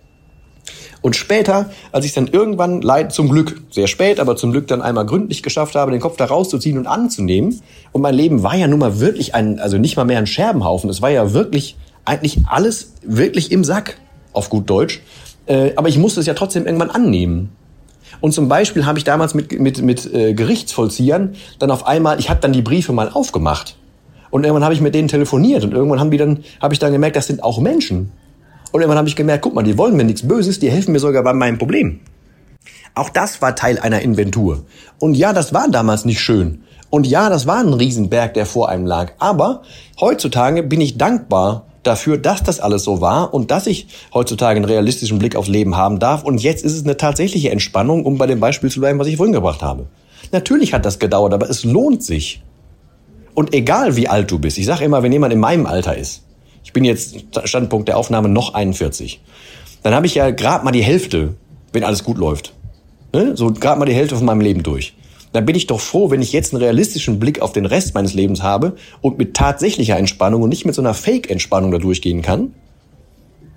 Und 1.01 1.15
später, 1.17 1.69
als 1.91 2.05
ich 2.05 2.13
dann 2.13 2.27
irgendwann 2.27 2.81
leid, 2.81 3.13
zum 3.13 3.29
Glück, 3.29 3.61
sehr 3.69 3.87
spät, 3.87 4.19
aber 4.19 4.35
zum 4.35 4.51
Glück 4.51 4.67
dann 4.67 4.81
einmal 4.81 5.05
gründlich 5.05 5.43
geschafft 5.43 5.75
habe, 5.75 5.91
den 5.91 5.99
Kopf 5.99 6.15
da 6.15 6.25
rauszuziehen 6.25 6.77
und 6.77 6.87
anzunehmen. 6.87 7.61
Und 7.91 8.01
mein 8.01 8.15
Leben 8.15 8.41
war 8.41 8.55
ja 8.55 8.67
nun 8.67 8.79
mal 8.79 9.01
wirklich 9.01 9.35
ein, 9.35 9.59
also 9.59 9.77
nicht 9.77 9.97
mal 9.97 10.05
mehr 10.05 10.17
ein 10.17 10.27
Scherbenhaufen. 10.27 10.89
Es 10.89 11.01
war 11.01 11.09
ja 11.09 11.33
wirklich 11.33 11.75
eigentlich 12.05 12.45
alles 12.47 12.93
wirklich 13.01 13.51
im 13.51 13.63
Sack, 13.63 13.97
auf 14.33 14.49
gut 14.49 14.69
Deutsch. 14.69 15.01
Äh, 15.45 15.71
aber 15.75 15.89
ich 15.89 15.97
musste 15.97 16.19
es 16.19 16.25
ja 16.25 16.33
trotzdem 16.33 16.65
irgendwann 16.65 16.89
annehmen. 16.89 17.49
Und 18.21 18.33
zum 18.33 18.47
Beispiel 18.47 18.85
habe 18.85 18.97
ich 18.97 19.03
damals 19.03 19.33
mit, 19.33 19.59
mit, 19.59 19.81
mit 19.81 20.13
äh, 20.13 20.33
Gerichtsvollziehern 20.33 21.35
dann 21.59 21.71
auf 21.71 21.85
einmal, 21.87 22.19
ich 22.19 22.29
habe 22.29 22.39
dann 22.39 22.53
die 22.53 22.61
Briefe 22.61 22.93
mal 22.93 23.09
aufgemacht. 23.09 23.77
Und 24.29 24.43
irgendwann 24.43 24.63
habe 24.63 24.73
ich 24.73 24.81
mit 24.81 24.95
denen 24.95 25.07
telefoniert 25.07 25.63
und 25.63 25.73
irgendwann 25.73 25.99
haben 25.99 26.09
die 26.09 26.17
dann, 26.17 26.43
habe 26.61 26.73
ich 26.73 26.79
dann 26.79 26.91
gemerkt, 26.91 27.15
das 27.15 27.27
sind 27.27 27.43
auch 27.43 27.59
Menschen. 27.59 28.11
Und 28.71 28.81
irgendwann 28.81 28.97
habe 28.97 29.07
ich 29.07 29.15
gemerkt, 29.15 29.43
guck 29.43 29.53
mal, 29.53 29.63
die 29.63 29.77
wollen 29.77 29.95
mir 29.95 30.03
nichts 30.03 30.27
Böses, 30.27 30.59
die 30.59 30.71
helfen 30.71 30.91
mir 30.93 30.99
sogar 30.99 31.21
bei 31.23 31.33
meinem 31.33 31.59
Problem. 31.59 31.99
Auch 32.95 33.09
das 33.09 33.41
war 33.41 33.55
Teil 33.55 33.77
einer 33.77 34.01
Inventur. 34.01 34.65
Und 34.99 35.15
ja, 35.15 35.33
das 35.33 35.53
war 35.53 35.69
damals 35.69 36.05
nicht 36.05 36.19
schön. 36.19 36.63
Und 36.89 37.07
ja, 37.07 37.29
das 37.29 37.47
war 37.47 37.57
ein 37.57 37.73
Riesenberg, 37.73 38.33
der 38.33 38.45
vor 38.45 38.69
einem 38.69 38.85
lag. 38.85 39.13
Aber 39.19 39.63
heutzutage 39.99 40.63
bin 40.63 40.81
ich 40.81 40.97
dankbar 40.97 41.67
dafür, 41.83 42.17
dass 42.17 42.43
das 42.43 42.59
alles 42.59 42.83
so 42.83 43.01
war 43.01 43.33
und 43.33 43.51
dass 43.51 43.67
ich 43.67 43.87
heutzutage 44.13 44.57
einen 44.57 44.65
realistischen 44.65 45.19
Blick 45.19 45.35
aufs 45.35 45.49
Leben 45.49 45.77
haben 45.77 45.99
darf. 45.99 46.23
Und 46.23 46.41
jetzt 46.41 46.63
ist 46.63 46.73
es 46.73 46.83
eine 46.83 46.97
tatsächliche 46.97 47.51
Entspannung, 47.51 48.05
um 48.05 48.17
bei 48.17 48.25
dem 48.25 48.39
Beispiel 48.39 48.71
zu 48.71 48.79
bleiben, 48.79 48.99
was 48.99 49.07
ich 49.07 49.17
vorhin 49.17 49.33
gebracht 49.33 49.61
habe. 49.61 49.87
Natürlich 50.31 50.73
hat 50.73 50.85
das 50.85 50.99
gedauert, 50.99 51.33
aber 51.33 51.49
es 51.49 51.63
lohnt 51.63 52.03
sich. 52.03 52.41
Und 53.35 53.53
egal 53.53 53.95
wie 53.95 54.07
alt 54.07 54.31
du 54.31 54.39
bist, 54.39 54.57
ich 54.57 54.65
sage 54.65 54.85
immer, 54.85 55.03
wenn 55.03 55.11
jemand 55.11 55.33
in 55.33 55.39
meinem 55.39 55.65
Alter 55.65 55.97
ist, 55.97 56.23
Ich 56.63 56.71
bin 56.71 56.85
jetzt 56.85 57.17
Standpunkt 57.43 57.89
der 57.89 57.97
Aufnahme 57.97 58.29
noch 58.29 58.53
41. 58.53 59.19
Dann 59.83 59.93
habe 59.93 60.05
ich 60.05 60.15
ja 60.15 60.31
gerade 60.31 60.63
mal 60.63 60.71
die 60.71 60.83
Hälfte, 60.83 61.35
wenn 61.73 61.83
alles 61.83 62.03
gut 62.03 62.17
läuft. 62.17 62.53
Ne? 63.13 63.35
So 63.35 63.51
gerade 63.51 63.77
mal 63.79 63.85
die 63.85 63.93
Hälfte 63.93 64.15
von 64.15 64.25
meinem 64.25 64.41
Leben 64.41 64.63
durch. 64.63 64.93
Dann 65.33 65.45
bin 65.45 65.55
ich 65.55 65.67
doch 65.67 65.81
froh, 65.81 66.11
wenn 66.11 66.21
ich 66.21 66.31
jetzt 66.31 66.53
einen 66.53 66.63
realistischen 66.63 67.19
Blick 67.19 67.41
auf 67.41 67.51
den 67.51 67.65
Rest 67.65 67.95
meines 67.95 68.13
Lebens 68.13 68.41
habe 68.41 68.75
und 69.01 69.17
mit 69.17 69.33
tatsächlicher 69.33 69.97
Entspannung 69.97 70.43
und 70.43 70.49
nicht 70.49 70.65
mit 70.65 70.75
so 70.75 70.81
einer 70.81 70.93
Fake-Entspannung 70.93 71.71
da 71.71 71.79
durchgehen 71.79 72.21
kann 72.21 72.53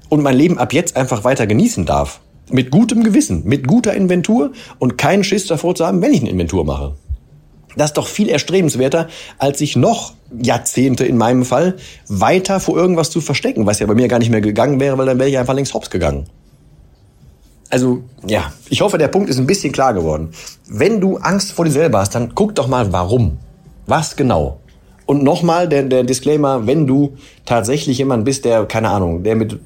und 0.08 0.22
mein 0.22 0.36
Leben 0.36 0.58
ab 0.58 0.72
jetzt 0.72 0.96
einfach 0.96 1.24
weiter 1.24 1.46
genießen 1.46 1.84
darf. 1.84 2.20
Mit 2.50 2.70
gutem 2.70 3.02
Gewissen, 3.02 3.44
mit 3.44 3.66
guter 3.66 3.94
Inventur 3.94 4.52
und 4.78 4.98
keinen 4.98 5.24
Schiss 5.24 5.46
davor 5.46 5.74
zu 5.74 5.86
haben, 5.86 6.00
wenn 6.00 6.14
ich 6.14 6.20
eine 6.20 6.30
Inventur 6.30 6.64
mache. 6.64 6.94
Das 7.76 7.90
ist 7.90 7.98
doch 7.98 8.06
viel 8.06 8.28
erstrebenswerter, 8.30 9.08
als 9.36 9.58
sich 9.58 9.76
noch 9.76 10.14
Jahrzehnte 10.40 11.04
in 11.04 11.18
meinem 11.18 11.44
Fall 11.44 11.76
weiter 12.08 12.58
vor 12.58 12.76
irgendwas 12.76 13.10
zu 13.10 13.20
verstecken, 13.20 13.66
was 13.66 13.80
ja 13.80 13.86
bei 13.86 13.94
mir 13.94 14.08
gar 14.08 14.18
nicht 14.18 14.30
mehr 14.30 14.40
gegangen 14.40 14.80
wäre, 14.80 14.96
weil 14.96 15.06
dann 15.06 15.18
wäre 15.18 15.28
ich 15.28 15.36
einfach 15.36 15.54
längst 15.54 15.74
hops 15.74 15.90
gegangen. 15.90 16.26
Also, 17.70 18.02
ja, 18.26 18.52
ich 18.68 18.80
hoffe, 18.80 18.98
der 18.98 19.08
Punkt 19.08 19.28
ist 19.28 19.38
ein 19.38 19.46
bisschen 19.46 19.72
klar 19.72 19.92
geworden. 19.92 20.30
Wenn 20.68 21.00
du 21.00 21.16
Angst 21.16 21.52
vor 21.52 21.64
dir 21.64 21.70
selber 21.70 21.98
hast, 21.98 22.14
dann 22.14 22.34
guck 22.34 22.54
doch 22.54 22.68
mal, 22.68 22.92
warum. 22.92 23.38
Was 23.86 24.16
genau? 24.16 24.60
Und 25.06 25.22
nochmal 25.22 25.68
der, 25.68 25.84
der 25.84 26.04
Disclaimer, 26.04 26.66
wenn 26.66 26.86
du 26.86 27.16
tatsächlich 27.44 27.98
jemand 27.98 28.24
bist, 28.24 28.44
der, 28.44 28.66
keine 28.66 28.90
Ahnung, 28.90 29.22
der 29.22 29.36
mit 29.36 29.58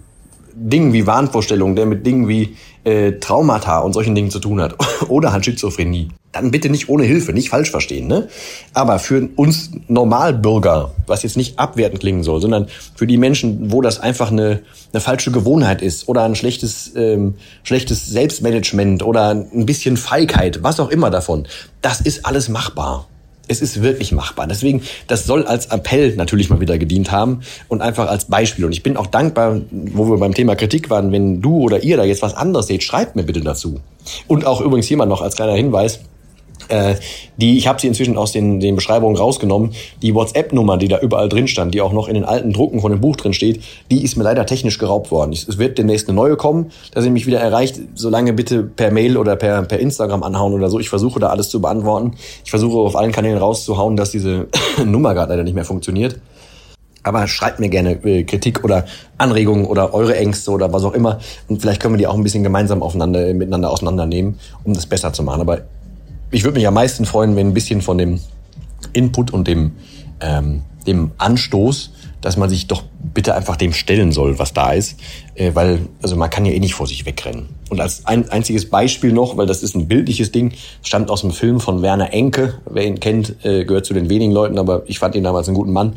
Dingen 0.55 0.93
wie 0.93 1.07
Wahnvorstellungen, 1.07 1.77
der 1.77 1.87
mit 1.87 2.07
Dingen 2.07 2.29
wie 2.29 2.57
äh, 2.85 3.13
Traumata 3.13 3.81
und 3.81 3.93
solchen 3.93 4.15
Dingen 4.15 4.31
zu 4.31 4.39
tun 4.39 4.61
hat 4.61 4.75
oder 5.09 5.33
halt 5.33 5.45
Schizophrenie, 5.45 6.09
dann 6.33 6.51
bitte 6.51 6.71
nicht 6.71 6.89
ohne 6.89 7.05
Hilfe, 7.05 7.33
nicht 7.33 7.51
falsch 7.51 7.71
verstehen. 7.71 8.07
Ne? 8.07 8.29
Aber 8.73 8.99
für 8.99 9.29
uns 9.37 9.71
Normalbürger, 9.89 10.93
was 11.07 11.23
jetzt 11.23 11.37
nicht 11.37 11.59
abwertend 11.59 12.01
klingen 12.01 12.23
soll, 12.23 12.41
sondern 12.41 12.69
für 12.95 13.07
die 13.07 13.19
Menschen, 13.19 13.71
wo 13.73 13.83
das 13.83 14.01
einfach 14.01 14.31
eine, 14.31 14.61
eine 14.93 15.01
falsche 15.01 15.31
Gewohnheit 15.31 15.83
ist 15.83 16.09
oder 16.09 16.25
ein 16.25 16.35
schlechtes, 16.35 16.93
ähm, 16.97 17.35
schlechtes 17.65 18.07
Selbstmanagement 18.07 19.03
oder 19.03 19.31
ein 19.31 19.67
bisschen 19.67 19.97
Feigheit, 19.97 20.63
was 20.63 20.81
auch 20.81 20.89
immer 20.89 21.11
davon, 21.11 21.47
das 21.83 22.01
ist 22.01 22.25
alles 22.25 22.49
machbar. 22.49 23.10
Es 23.51 23.61
ist 23.61 23.83
wirklich 23.83 24.13
machbar. 24.13 24.47
Deswegen, 24.47 24.83
das 25.09 25.27
soll 25.27 25.45
als 25.45 25.67
Appell 25.67 26.15
natürlich 26.15 26.51
mal 26.51 26.61
wieder 26.61 26.79
gedient 26.79 27.11
haben 27.11 27.41
und 27.67 27.83
einfach 27.83 28.09
als 28.09 28.27
Beispiel. 28.27 28.65
Und 28.65 28.73
ich 28.73 28.85
bin 28.85 28.97
auch 28.97 29.09
dankbar, 29.09 29.61
wo 29.71 30.09
wir 30.09 30.19
beim 30.19 30.35
Thema 30.35 30.55
Kritik 30.55 30.89
waren, 30.89 31.11
wenn 31.11 31.43
du 31.43 31.63
oder 31.63 31.83
ihr 31.83 31.97
da 31.97 32.05
jetzt 32.05 32.23
was 32.23 32.35
anderes 32.35 32.69
seht, 32.69 32.85
schreibt 32.85 33.17
mir 33.17 33.25
bitte 33.25 33.41
dazu. 33.41 33.81
Und 34.29 34.47
auch 34.47 34.61
übrigens 34.61 34.89
jemand 34.89 35.11
noch 35.11 35.21
als 35.21 35.35
kleiner 35.35 35.55
Hinweis, 35.55 35.99
äh, 36.71 36.97
die, 37.37 37.59
ich 37.59 37.67
habe 37.67 37.81
sie 37.81 37.87
inzwischen 37.87 38.17
aus 38.17 38.33
den, 38.33 38.61
den 38.61 38.77
Beschreibungen 38.77 39.17
rausgenommen. 39.17 39.73
Die 40.03 40.15
WhatsApp-Nummer, 40.15 40.77
die 40.77 40.89
da 40.89 40.99
überall 40.99 41.29
drin 41.29 41.49
stand, 41.49 41.75
die 41.75 41.81
auch 41.81 41.93
noch 41.93 42.09
in 42.09 42.15
den 42.15 42.25
alten 42.25 42.53
Drucken 42.53 42.81
von 42.81 42.93
dem 42.93 43.01
Buch 43.01 43.17
drin 43.17 43.33
steht, 43.33 43.63
die 43.91 44.03
ist 44.05 44.17
mir 44.17 44.25
leider 44.25 44.47
technisch 44.47 44.79
geraubt 44.79 45.11
worden. 45.11 45.33
Es 45.33 45.59
wird 45.59 45.79
demnächst 45.79 46.09
eine 46.09 46.17
neue 46.17 46.37
kommen, 46.37 46.71
dass 46.93 47.05
ihr 47.05 47.11
mich 47.11 47.27
wieder 47.27 47.41
erreicht. 47.41 47.81
Solange 47.95 48.33
bitte 48.33 48.63
per 48.63 48.91
Mail 48.91 49.17
oder 49.17 49.37
per, 49.37 49.63
per 49.63 49.79
Instagram 49.79 50.23
anhauen 50.23 50.53
oder 50.55 50.71
so. 50.71 50.79
Ich 50.79 50.89
versuche 50.89 51.21
da 51.21 51.29
alles 51.29 51.49
zu 51.49 51.61
beantworten. 51.61 52.13
Ich 52.45 52.51
versuche 52.51 52.79
auf 52.79 52.97
allen 52.97 53.13
Kanälen 53.13 53.39
rauszuhauen, 53.39 53.97
dass 53.97 54.11
diese 54.11 54.49
Nummer 54.85 55.15
gerade 55.15 55.33
leider 55.33 55.45
nicht 55.45 55.55
mehr 55.55 55.65
funktioniert. 55.65 56.21
Aber 57.03 57.27
schreibt 57.27 57.61
mir 57.61 57.71
gerne 57.71 57.93
äh, 58.05 58.25
Kritik 58.25 58.63
oder 58.63 58.85
Anregungen 59.17 59.65
oder 59.65 59.95
eure 59.95 60.17
Ängste 60.17 60.51
oder 60.51 60.73
was 60.73 60.85
auch 60.85 60.93
immer. 60.93 61.19
Und 61.49 61.63
vielleicht 61.63 61.81
können 61.81 61.95
wir 61.95 61.99
die 61.99 62.07
auch 62.07 62.15
ein 62.15 62.23
bisschen 62.23 62.43
gemeinsam 62.43 62.83
aufeinander, 62.83 63.33
miteinander 63.33 63.71
auseinandernehmen, 63.71 64.39
um 64.65 64.75
das 64.75 64.85
besser 64.85 65.13
zu 65.13 65.23
machen. 65.23 65.41
Aber 65.41 65.63
ich 66.31 66.45
würde 66.45 66.59
mich 66.59 66.67
am 66.67 66.75
meisten 66.75 67.05
freuen, 67.05 67.37
wenn 67.37 67.49
ein 67.49 67.55
bisschen 67.55 67.83
von 67.83 67.99
dem 67.99 68.21
Input 68.93 69.33
und 69.33 69.47
dem, 69.49 69.73
ähm, 70.21 70.63
dem 70.87 71.13
Anstoß, 71.19 71.93
dass 72.21 72.37
man 72.37 72.51
sich 72.51 72.67
doch 72.67 72.85
bitte 73.15 73.35
einfach 73.35 73.57
dem 73.57 73.73
stellen 73.73 74.13
soll, 74.13 74.39
was 74.39 74.53
da 74.53 74.73
ist, 74.73 74.99
äh, 75.35 75.53
weil 75.55 75.89
also 76.03 76.17
man 76.17 76.31
kann 76.31 76.45
ja 76.45 76.53
eh 76.53 76.61
nicht 76.61 76.75
vor 76.75 76.87
sich 76.87 77.07
wegrennen. 77.07 77.49
Und 77.71 77.81
als 77.81 78.07
ein 78.07 78.29
einziges 78.31 78.69
Beispiel 78.69 79.13
noch, 79.13 79.37
weil 79.37 79.47
das 79.47 79.63
ist 79.63 79.75
ein 79.75 79.89
bildliches 79.89 80.31
Ding, 80.33 80.53
stammt 80.83 81.11
aus 81.11 81.23
dem 81.23 81.31
Film 81.31 81.61
von 81.61 81.83
Werner 81.83 82.13
Enke. 82.13 82.55
Wer 82.69 82.87
ihn 82.87 83.01
kennt, 83.01 83.45
äh, 83.45 83.65
gehört 83.65 83.87
zu 83.87 83.95
den 83.95 84.09
wenigen 84.09 84.33
Leuten, 84.33 84.59
aber 84.59 84.83
ich 84.87 84.99
fand 84.99 85.15
ihn 85.15 85.25
damals 85.25 85.49
einen 85.49 85.57
guten 85.57 85.73
Mann. 85.73 85.97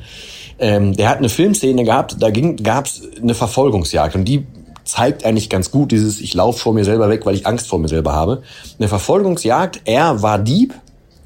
Ähm, 0.59 0.95
der 0.95 1.09
hat 1.09 1.17
eine 1.17 1.29
Filmszene 1.29 1.83
gehabt, 1.83 2.17
da 2.19 2.29
gab 2.29 2.85
es 2.85 3.01
eine 3.21 3.33
Verfolgungsjagd 3.33 4.15
und 4.15 4.25
die 4.25 4.45
zeigt 4.83 5.25
eigentlich 5.25 5.49
ganz 5.49 5.71
gut 5.71 5.91
dieses, 5.91 6.19
ich 6.19 6.33
laufe 6.33 6.59
vor 6.59 6.73
mir 6.73 6.85
selber 6.85 7.09
weg, 7.09 7.25
weil 7.25 7.35
ich 7.35 7.47
Angst 7.47 7.67
vor 7.67 7.79
mir 7.79 7.87
selber 7.87 8.13
habe. 8.13 8.43
Eine 8.79 8.87
Verfolgungsjagd, 8.87 9.81
er 9.85 10.21
war 10.21 10.39
Dieb 10.39 10.73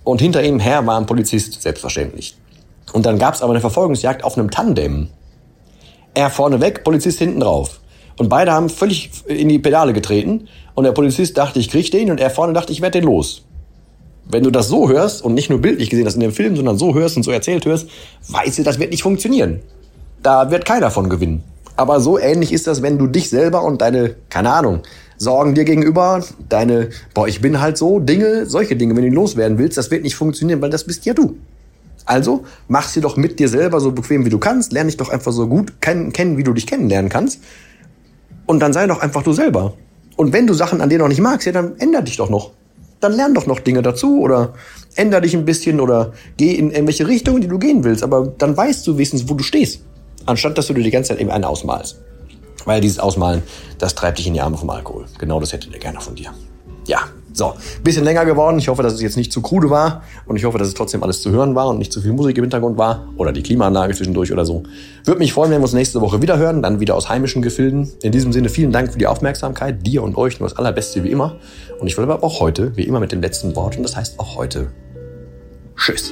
und 0.04 0.22
hinter 0.22 0.44
ihm 0.44 0.60
her 0.60 0.86
war 0.86 0.98
ein 0.98 1.06
Polizist, 1.06 1.62
selbstverständlich. 1.62 2.36
Und 2.94 3.06
dann 3.06 3.20
gab 3.20 3.34
es 3.34 3.42
aber 3.42 3.52
eine 3.52 3.62
Verfolgungsjagd 3.62 4.24
auf 4.24 4.38
einem 4.38 4.52
Tandem. 4.52 5.10
Er 6.14 6.30
vorne 6.30 6.62
weg, 6.62 6.84
Polizist 6.84 7.20
hinten 7.20 7.42
drauf. 7.42 7.80
Und 8.18 8.30
beide 8.30 8.52
haben 8.52 8.70
völlig 8.70 9.12
in 9.28 9.50
die 9.50 9.60
Pedale 9.60 9.94
getreten. 9.94 10.48
Und 10.74 10.84
der 10.84 10.92
Polizist 10.92 11.38
dachte, 11.38 11.60
ich 11.60 11.70
krieg 11.70 11.92
den. 11.92 12.10
Und 12.10 12.20
er 12.20 12.30
vorne 12.30 12.54
dachte, 12.54 12.72
ich 12.72 12.82
werde 12.82 13.00
den 13.00 13.08
los. 13.08 13.44
Wenn 14.26 14.44
du 14.44 14.50
das 14.52 14.68
so 14.68 14.90
hörst 14.90 15.24
und 15.24 15.34
nicht 15.34 15.50
nur 15.50 15.60
bildlich 15.60 15.90
gesehen 15.90 16.06
das 16.06 16.16
in 16.16 16.22
dem 16.22 16.32
Film, 16.32 16.56
sondern 16.56 16.78
so 16.78 16.96
hörst 16.96 17.18
und 17.18 17.24
so 17.24 17.32
erzählt 17.32 17.66
hörst, 17.66 17.88
weißt 18.30 18.60
du, 18.60 18.64
das 18.64 18.80
wird 18.80 18.92
nicht 18.92 19.04
funktionieren. 19.04 19.62
Da 20.24 20.52
wird 20.52 20.66
keiner 20.66 20.92
von 20.92 21.10
gewinnen. 21.10 21.44
Aber 21.78 22.02
so 22.02 22.20
ähnlich 22.20 22.52
ist 22.52 22.68
das, 22.68 22.82
wenn 22.82 22.98
du 22.98 23.08
dich 23.08 23.30
selber 23.30 23.64
und 23.64 23.82
deine, 23.82 24.16
keine 24.30 24.52
Ahnung, 24.52 24.82
Sorgen 25.20 25.56
dir 25.56 25.66
gegenüber, 25.66 26.24
deine, 26.48 26.90
boah, 27.16 27.28
ich 27.28 27.42
bin 27.42 27.60
halt 27.60 27.78
so, 27.78 28.00
Dinge, 28.00 28.46
solche 28.46 28.76
Dinge, 28.76 28.96
wenn 28.96 29.04
du 29.04 29.10
loswerden 29.10 29.58
willst, 29.58 29.76
das 29.76 29.90
wird 29.90 30.04
nicht 30.04 30.16
funktionieren, 30.16 30.62
weil 30.62 30.70
das 30.70 30.84
bist 30.84 31.06
ja 31.06 31.16
du. 31.16 31.38
Also 32.06 32.46
mach 32.68 32.88
sie 32.88 33.02
doch 33.02 33.18
mit 33.18 33.40
dir 33.40 33.50
selber 33.50 33.80
so 33.80 33.92
bequem 33.92 34.26
wie 34.26 34.30
du 34.30 34.38
kannst, 34.38 34.72
lerne 34.74 34.90
dich 34.90 34.98
doch 34.98 35.10
einfach 35.10 35.32
so 35.32 35.48
gut 35.48 35.82
kennen, 35.82 36.14
kennen, 36.14 36.38
wie 36.38 36.44
du 36.44 36.54
dich 36.54 36.68
kennenlernen 36.68 37.10
kannst. 37.10 37.42
Und 38.46 38.60
dann 38.60 38.74
sei 38.74 38.86
doch 38.86 39.02
einfach 39.02 39.24
du 39.24 39.34
selber. 39.34 39.74
Und 40.16 40.34
wenn 40.34 40.46
du 40.46 40.54
Sachen 40.54 40.82
an 40.82 40.90
dir 40.90 41.00
noch 41.00 41.08
nicht 41.08 41.20
magst, 41.20 41.48
ja, 41.48 41.52
dann 41.52 41.78
änder 41.80 42.04
dich 42.04 42.18
doch 42.18 42.30
noch. 42.30 42.52
Dann 43.00 43.14
lern 43.14 43.34
doch 43.34 43.48
noch 43.48 43.60
Dinge 43.60 43.82
dazu 43.82 44.20
oder 44.20 44.54
änder 44.96 45.20
dich 45.20 45.36
ein 45.36 45.46
bisschen 45.46 45.80
oder 45.80 46.14
geh 46.38 46.54
in 46.54 46.70
irgendwelche 46.70 47.08
Richtungen, 47.08 47.42
die 47.42 47.48
du 47.48 47.58
gehen 47.58 47.84
willst. 47.84 48.04
Aber 48.04 48.34
dann 48.38 48.56
weißt 48.56 48.86
du 48.86 48.94
wenigstens, 48.98 49.28
wo 49.28 49.34
du 49.34 49.44
stehst 49.44 49.82
anstatt 50.28 50.58
dass 50.58 50.68
du 50.68 50.74
dir 50.74 50.84
die 50.84 50.92
ganze 50.92 51.10
Zeit 51.10 51.20
eben 51.20 51.32
einen 51.32 51.44
ausmalst. 51.44 52.00
Weil 52.66 52.82
dieses 52.82 53.00
Ausmalen, 53.00 53.44
das 53.80 53.96
treibt 53.96 54.20
dich 54.20 54.28
in 54.28 54.34
die 54.34 54.42
Arme 54.42 54.58
vom 54.58 54.70
Alkohol. 54.70 55.06
Genau 55.18 55.40
das 55.40 55.54
hätte 55.54 55.70
der 55.70 55.80
gerne 55.80 56.02
von 56.02 56.16
dir. 56.16 56.34
Ja, 56.86 57.00
so, 57.38 57.54
bisschen 57.84 58.04
länger 58.04 58.26
geworden. 58.26 58.58
Ich 58.58 58.68
hoffe, 58.68 58.82
dass 58.82 58.94
es 58.94 59.02
jetzt 59.02 59.16
nicht 59.16 59.32
zu 59.32 59.42
krude 59.42 59.70
war 59.70 60.02
und 60.26 60.38
ich 60.38 60.46
hoffe, 60.46 60.58
dass 60.58 60.68
es 60.68 60.74
trotzdem 60.74 61.04
alles 61.04 61.22
zu 61.22 61.30
hören 61.30 61.54
war 61.54 61.68
und 61.68 61.78
nicht 61.78 61.94
zu 61.94 62.02
viel 62.02 62.14
Musik 62.14 62.38
im 62.38 62.46
Hintergrund 62.46 62.78
war 62.78 63.10
oder 63.16 63.32
die 63.32 63.44
Klimaanlage 63.44 63.94
zwischendurch 63.94 64.32
oder 64.32 64.44
so. 64.44 64.64
Würde 65.06 65.20
mich 65.20 65.34
freuen, 65.34 65.52
wenn 65.52 65.60
wir 65.60 65.66
uns 65.66 65.74
nächste 65.74 66.02
Woche 66.02 66.22
wieder 66.22 66.38
hören, 66.38 66.64
dann 66.64 66.80
wieder 66.80 66.96
aus 66.96 67.10
heimischen 67.10 67.42
Gefilden. 67.42 67.92
In 68.02 68.12
diesem 68.12 68.34
Sinne 68.34 68.50
vielen 68.50 68.72
Dank 68.72 68.92
für 68.92 68.98
die 68.98 69.08
Aufmerksamkeit, 69.08 69.86
dir 69.86 70.02
und 70.02 70.18
euch 70.18 70.40
nur 70.40 70.50
das 70.50 70.58
Allerbeste 70.58 71.04
wie 71.04 71.12
immer. 71.12 71.36
Und 71.80 71.88
ich 71.88 71.96
will 71.98 72.06
aber 72.06 72.24
auch 72.24 72.40
heute, 72.40 72.76
wie 72.76 72.84
immer, 72.84 73.00
mit 73.00 73.12
dem 73.12 73.22
letzten 73.22 73.56
Wort 73.56 73.78
und 73.78 73.84
das 73.84 73.96
heißt 73.96 74.20
auch 74.20 74.36
heute 74.36 74.72
Tschüss. 75.76 76.12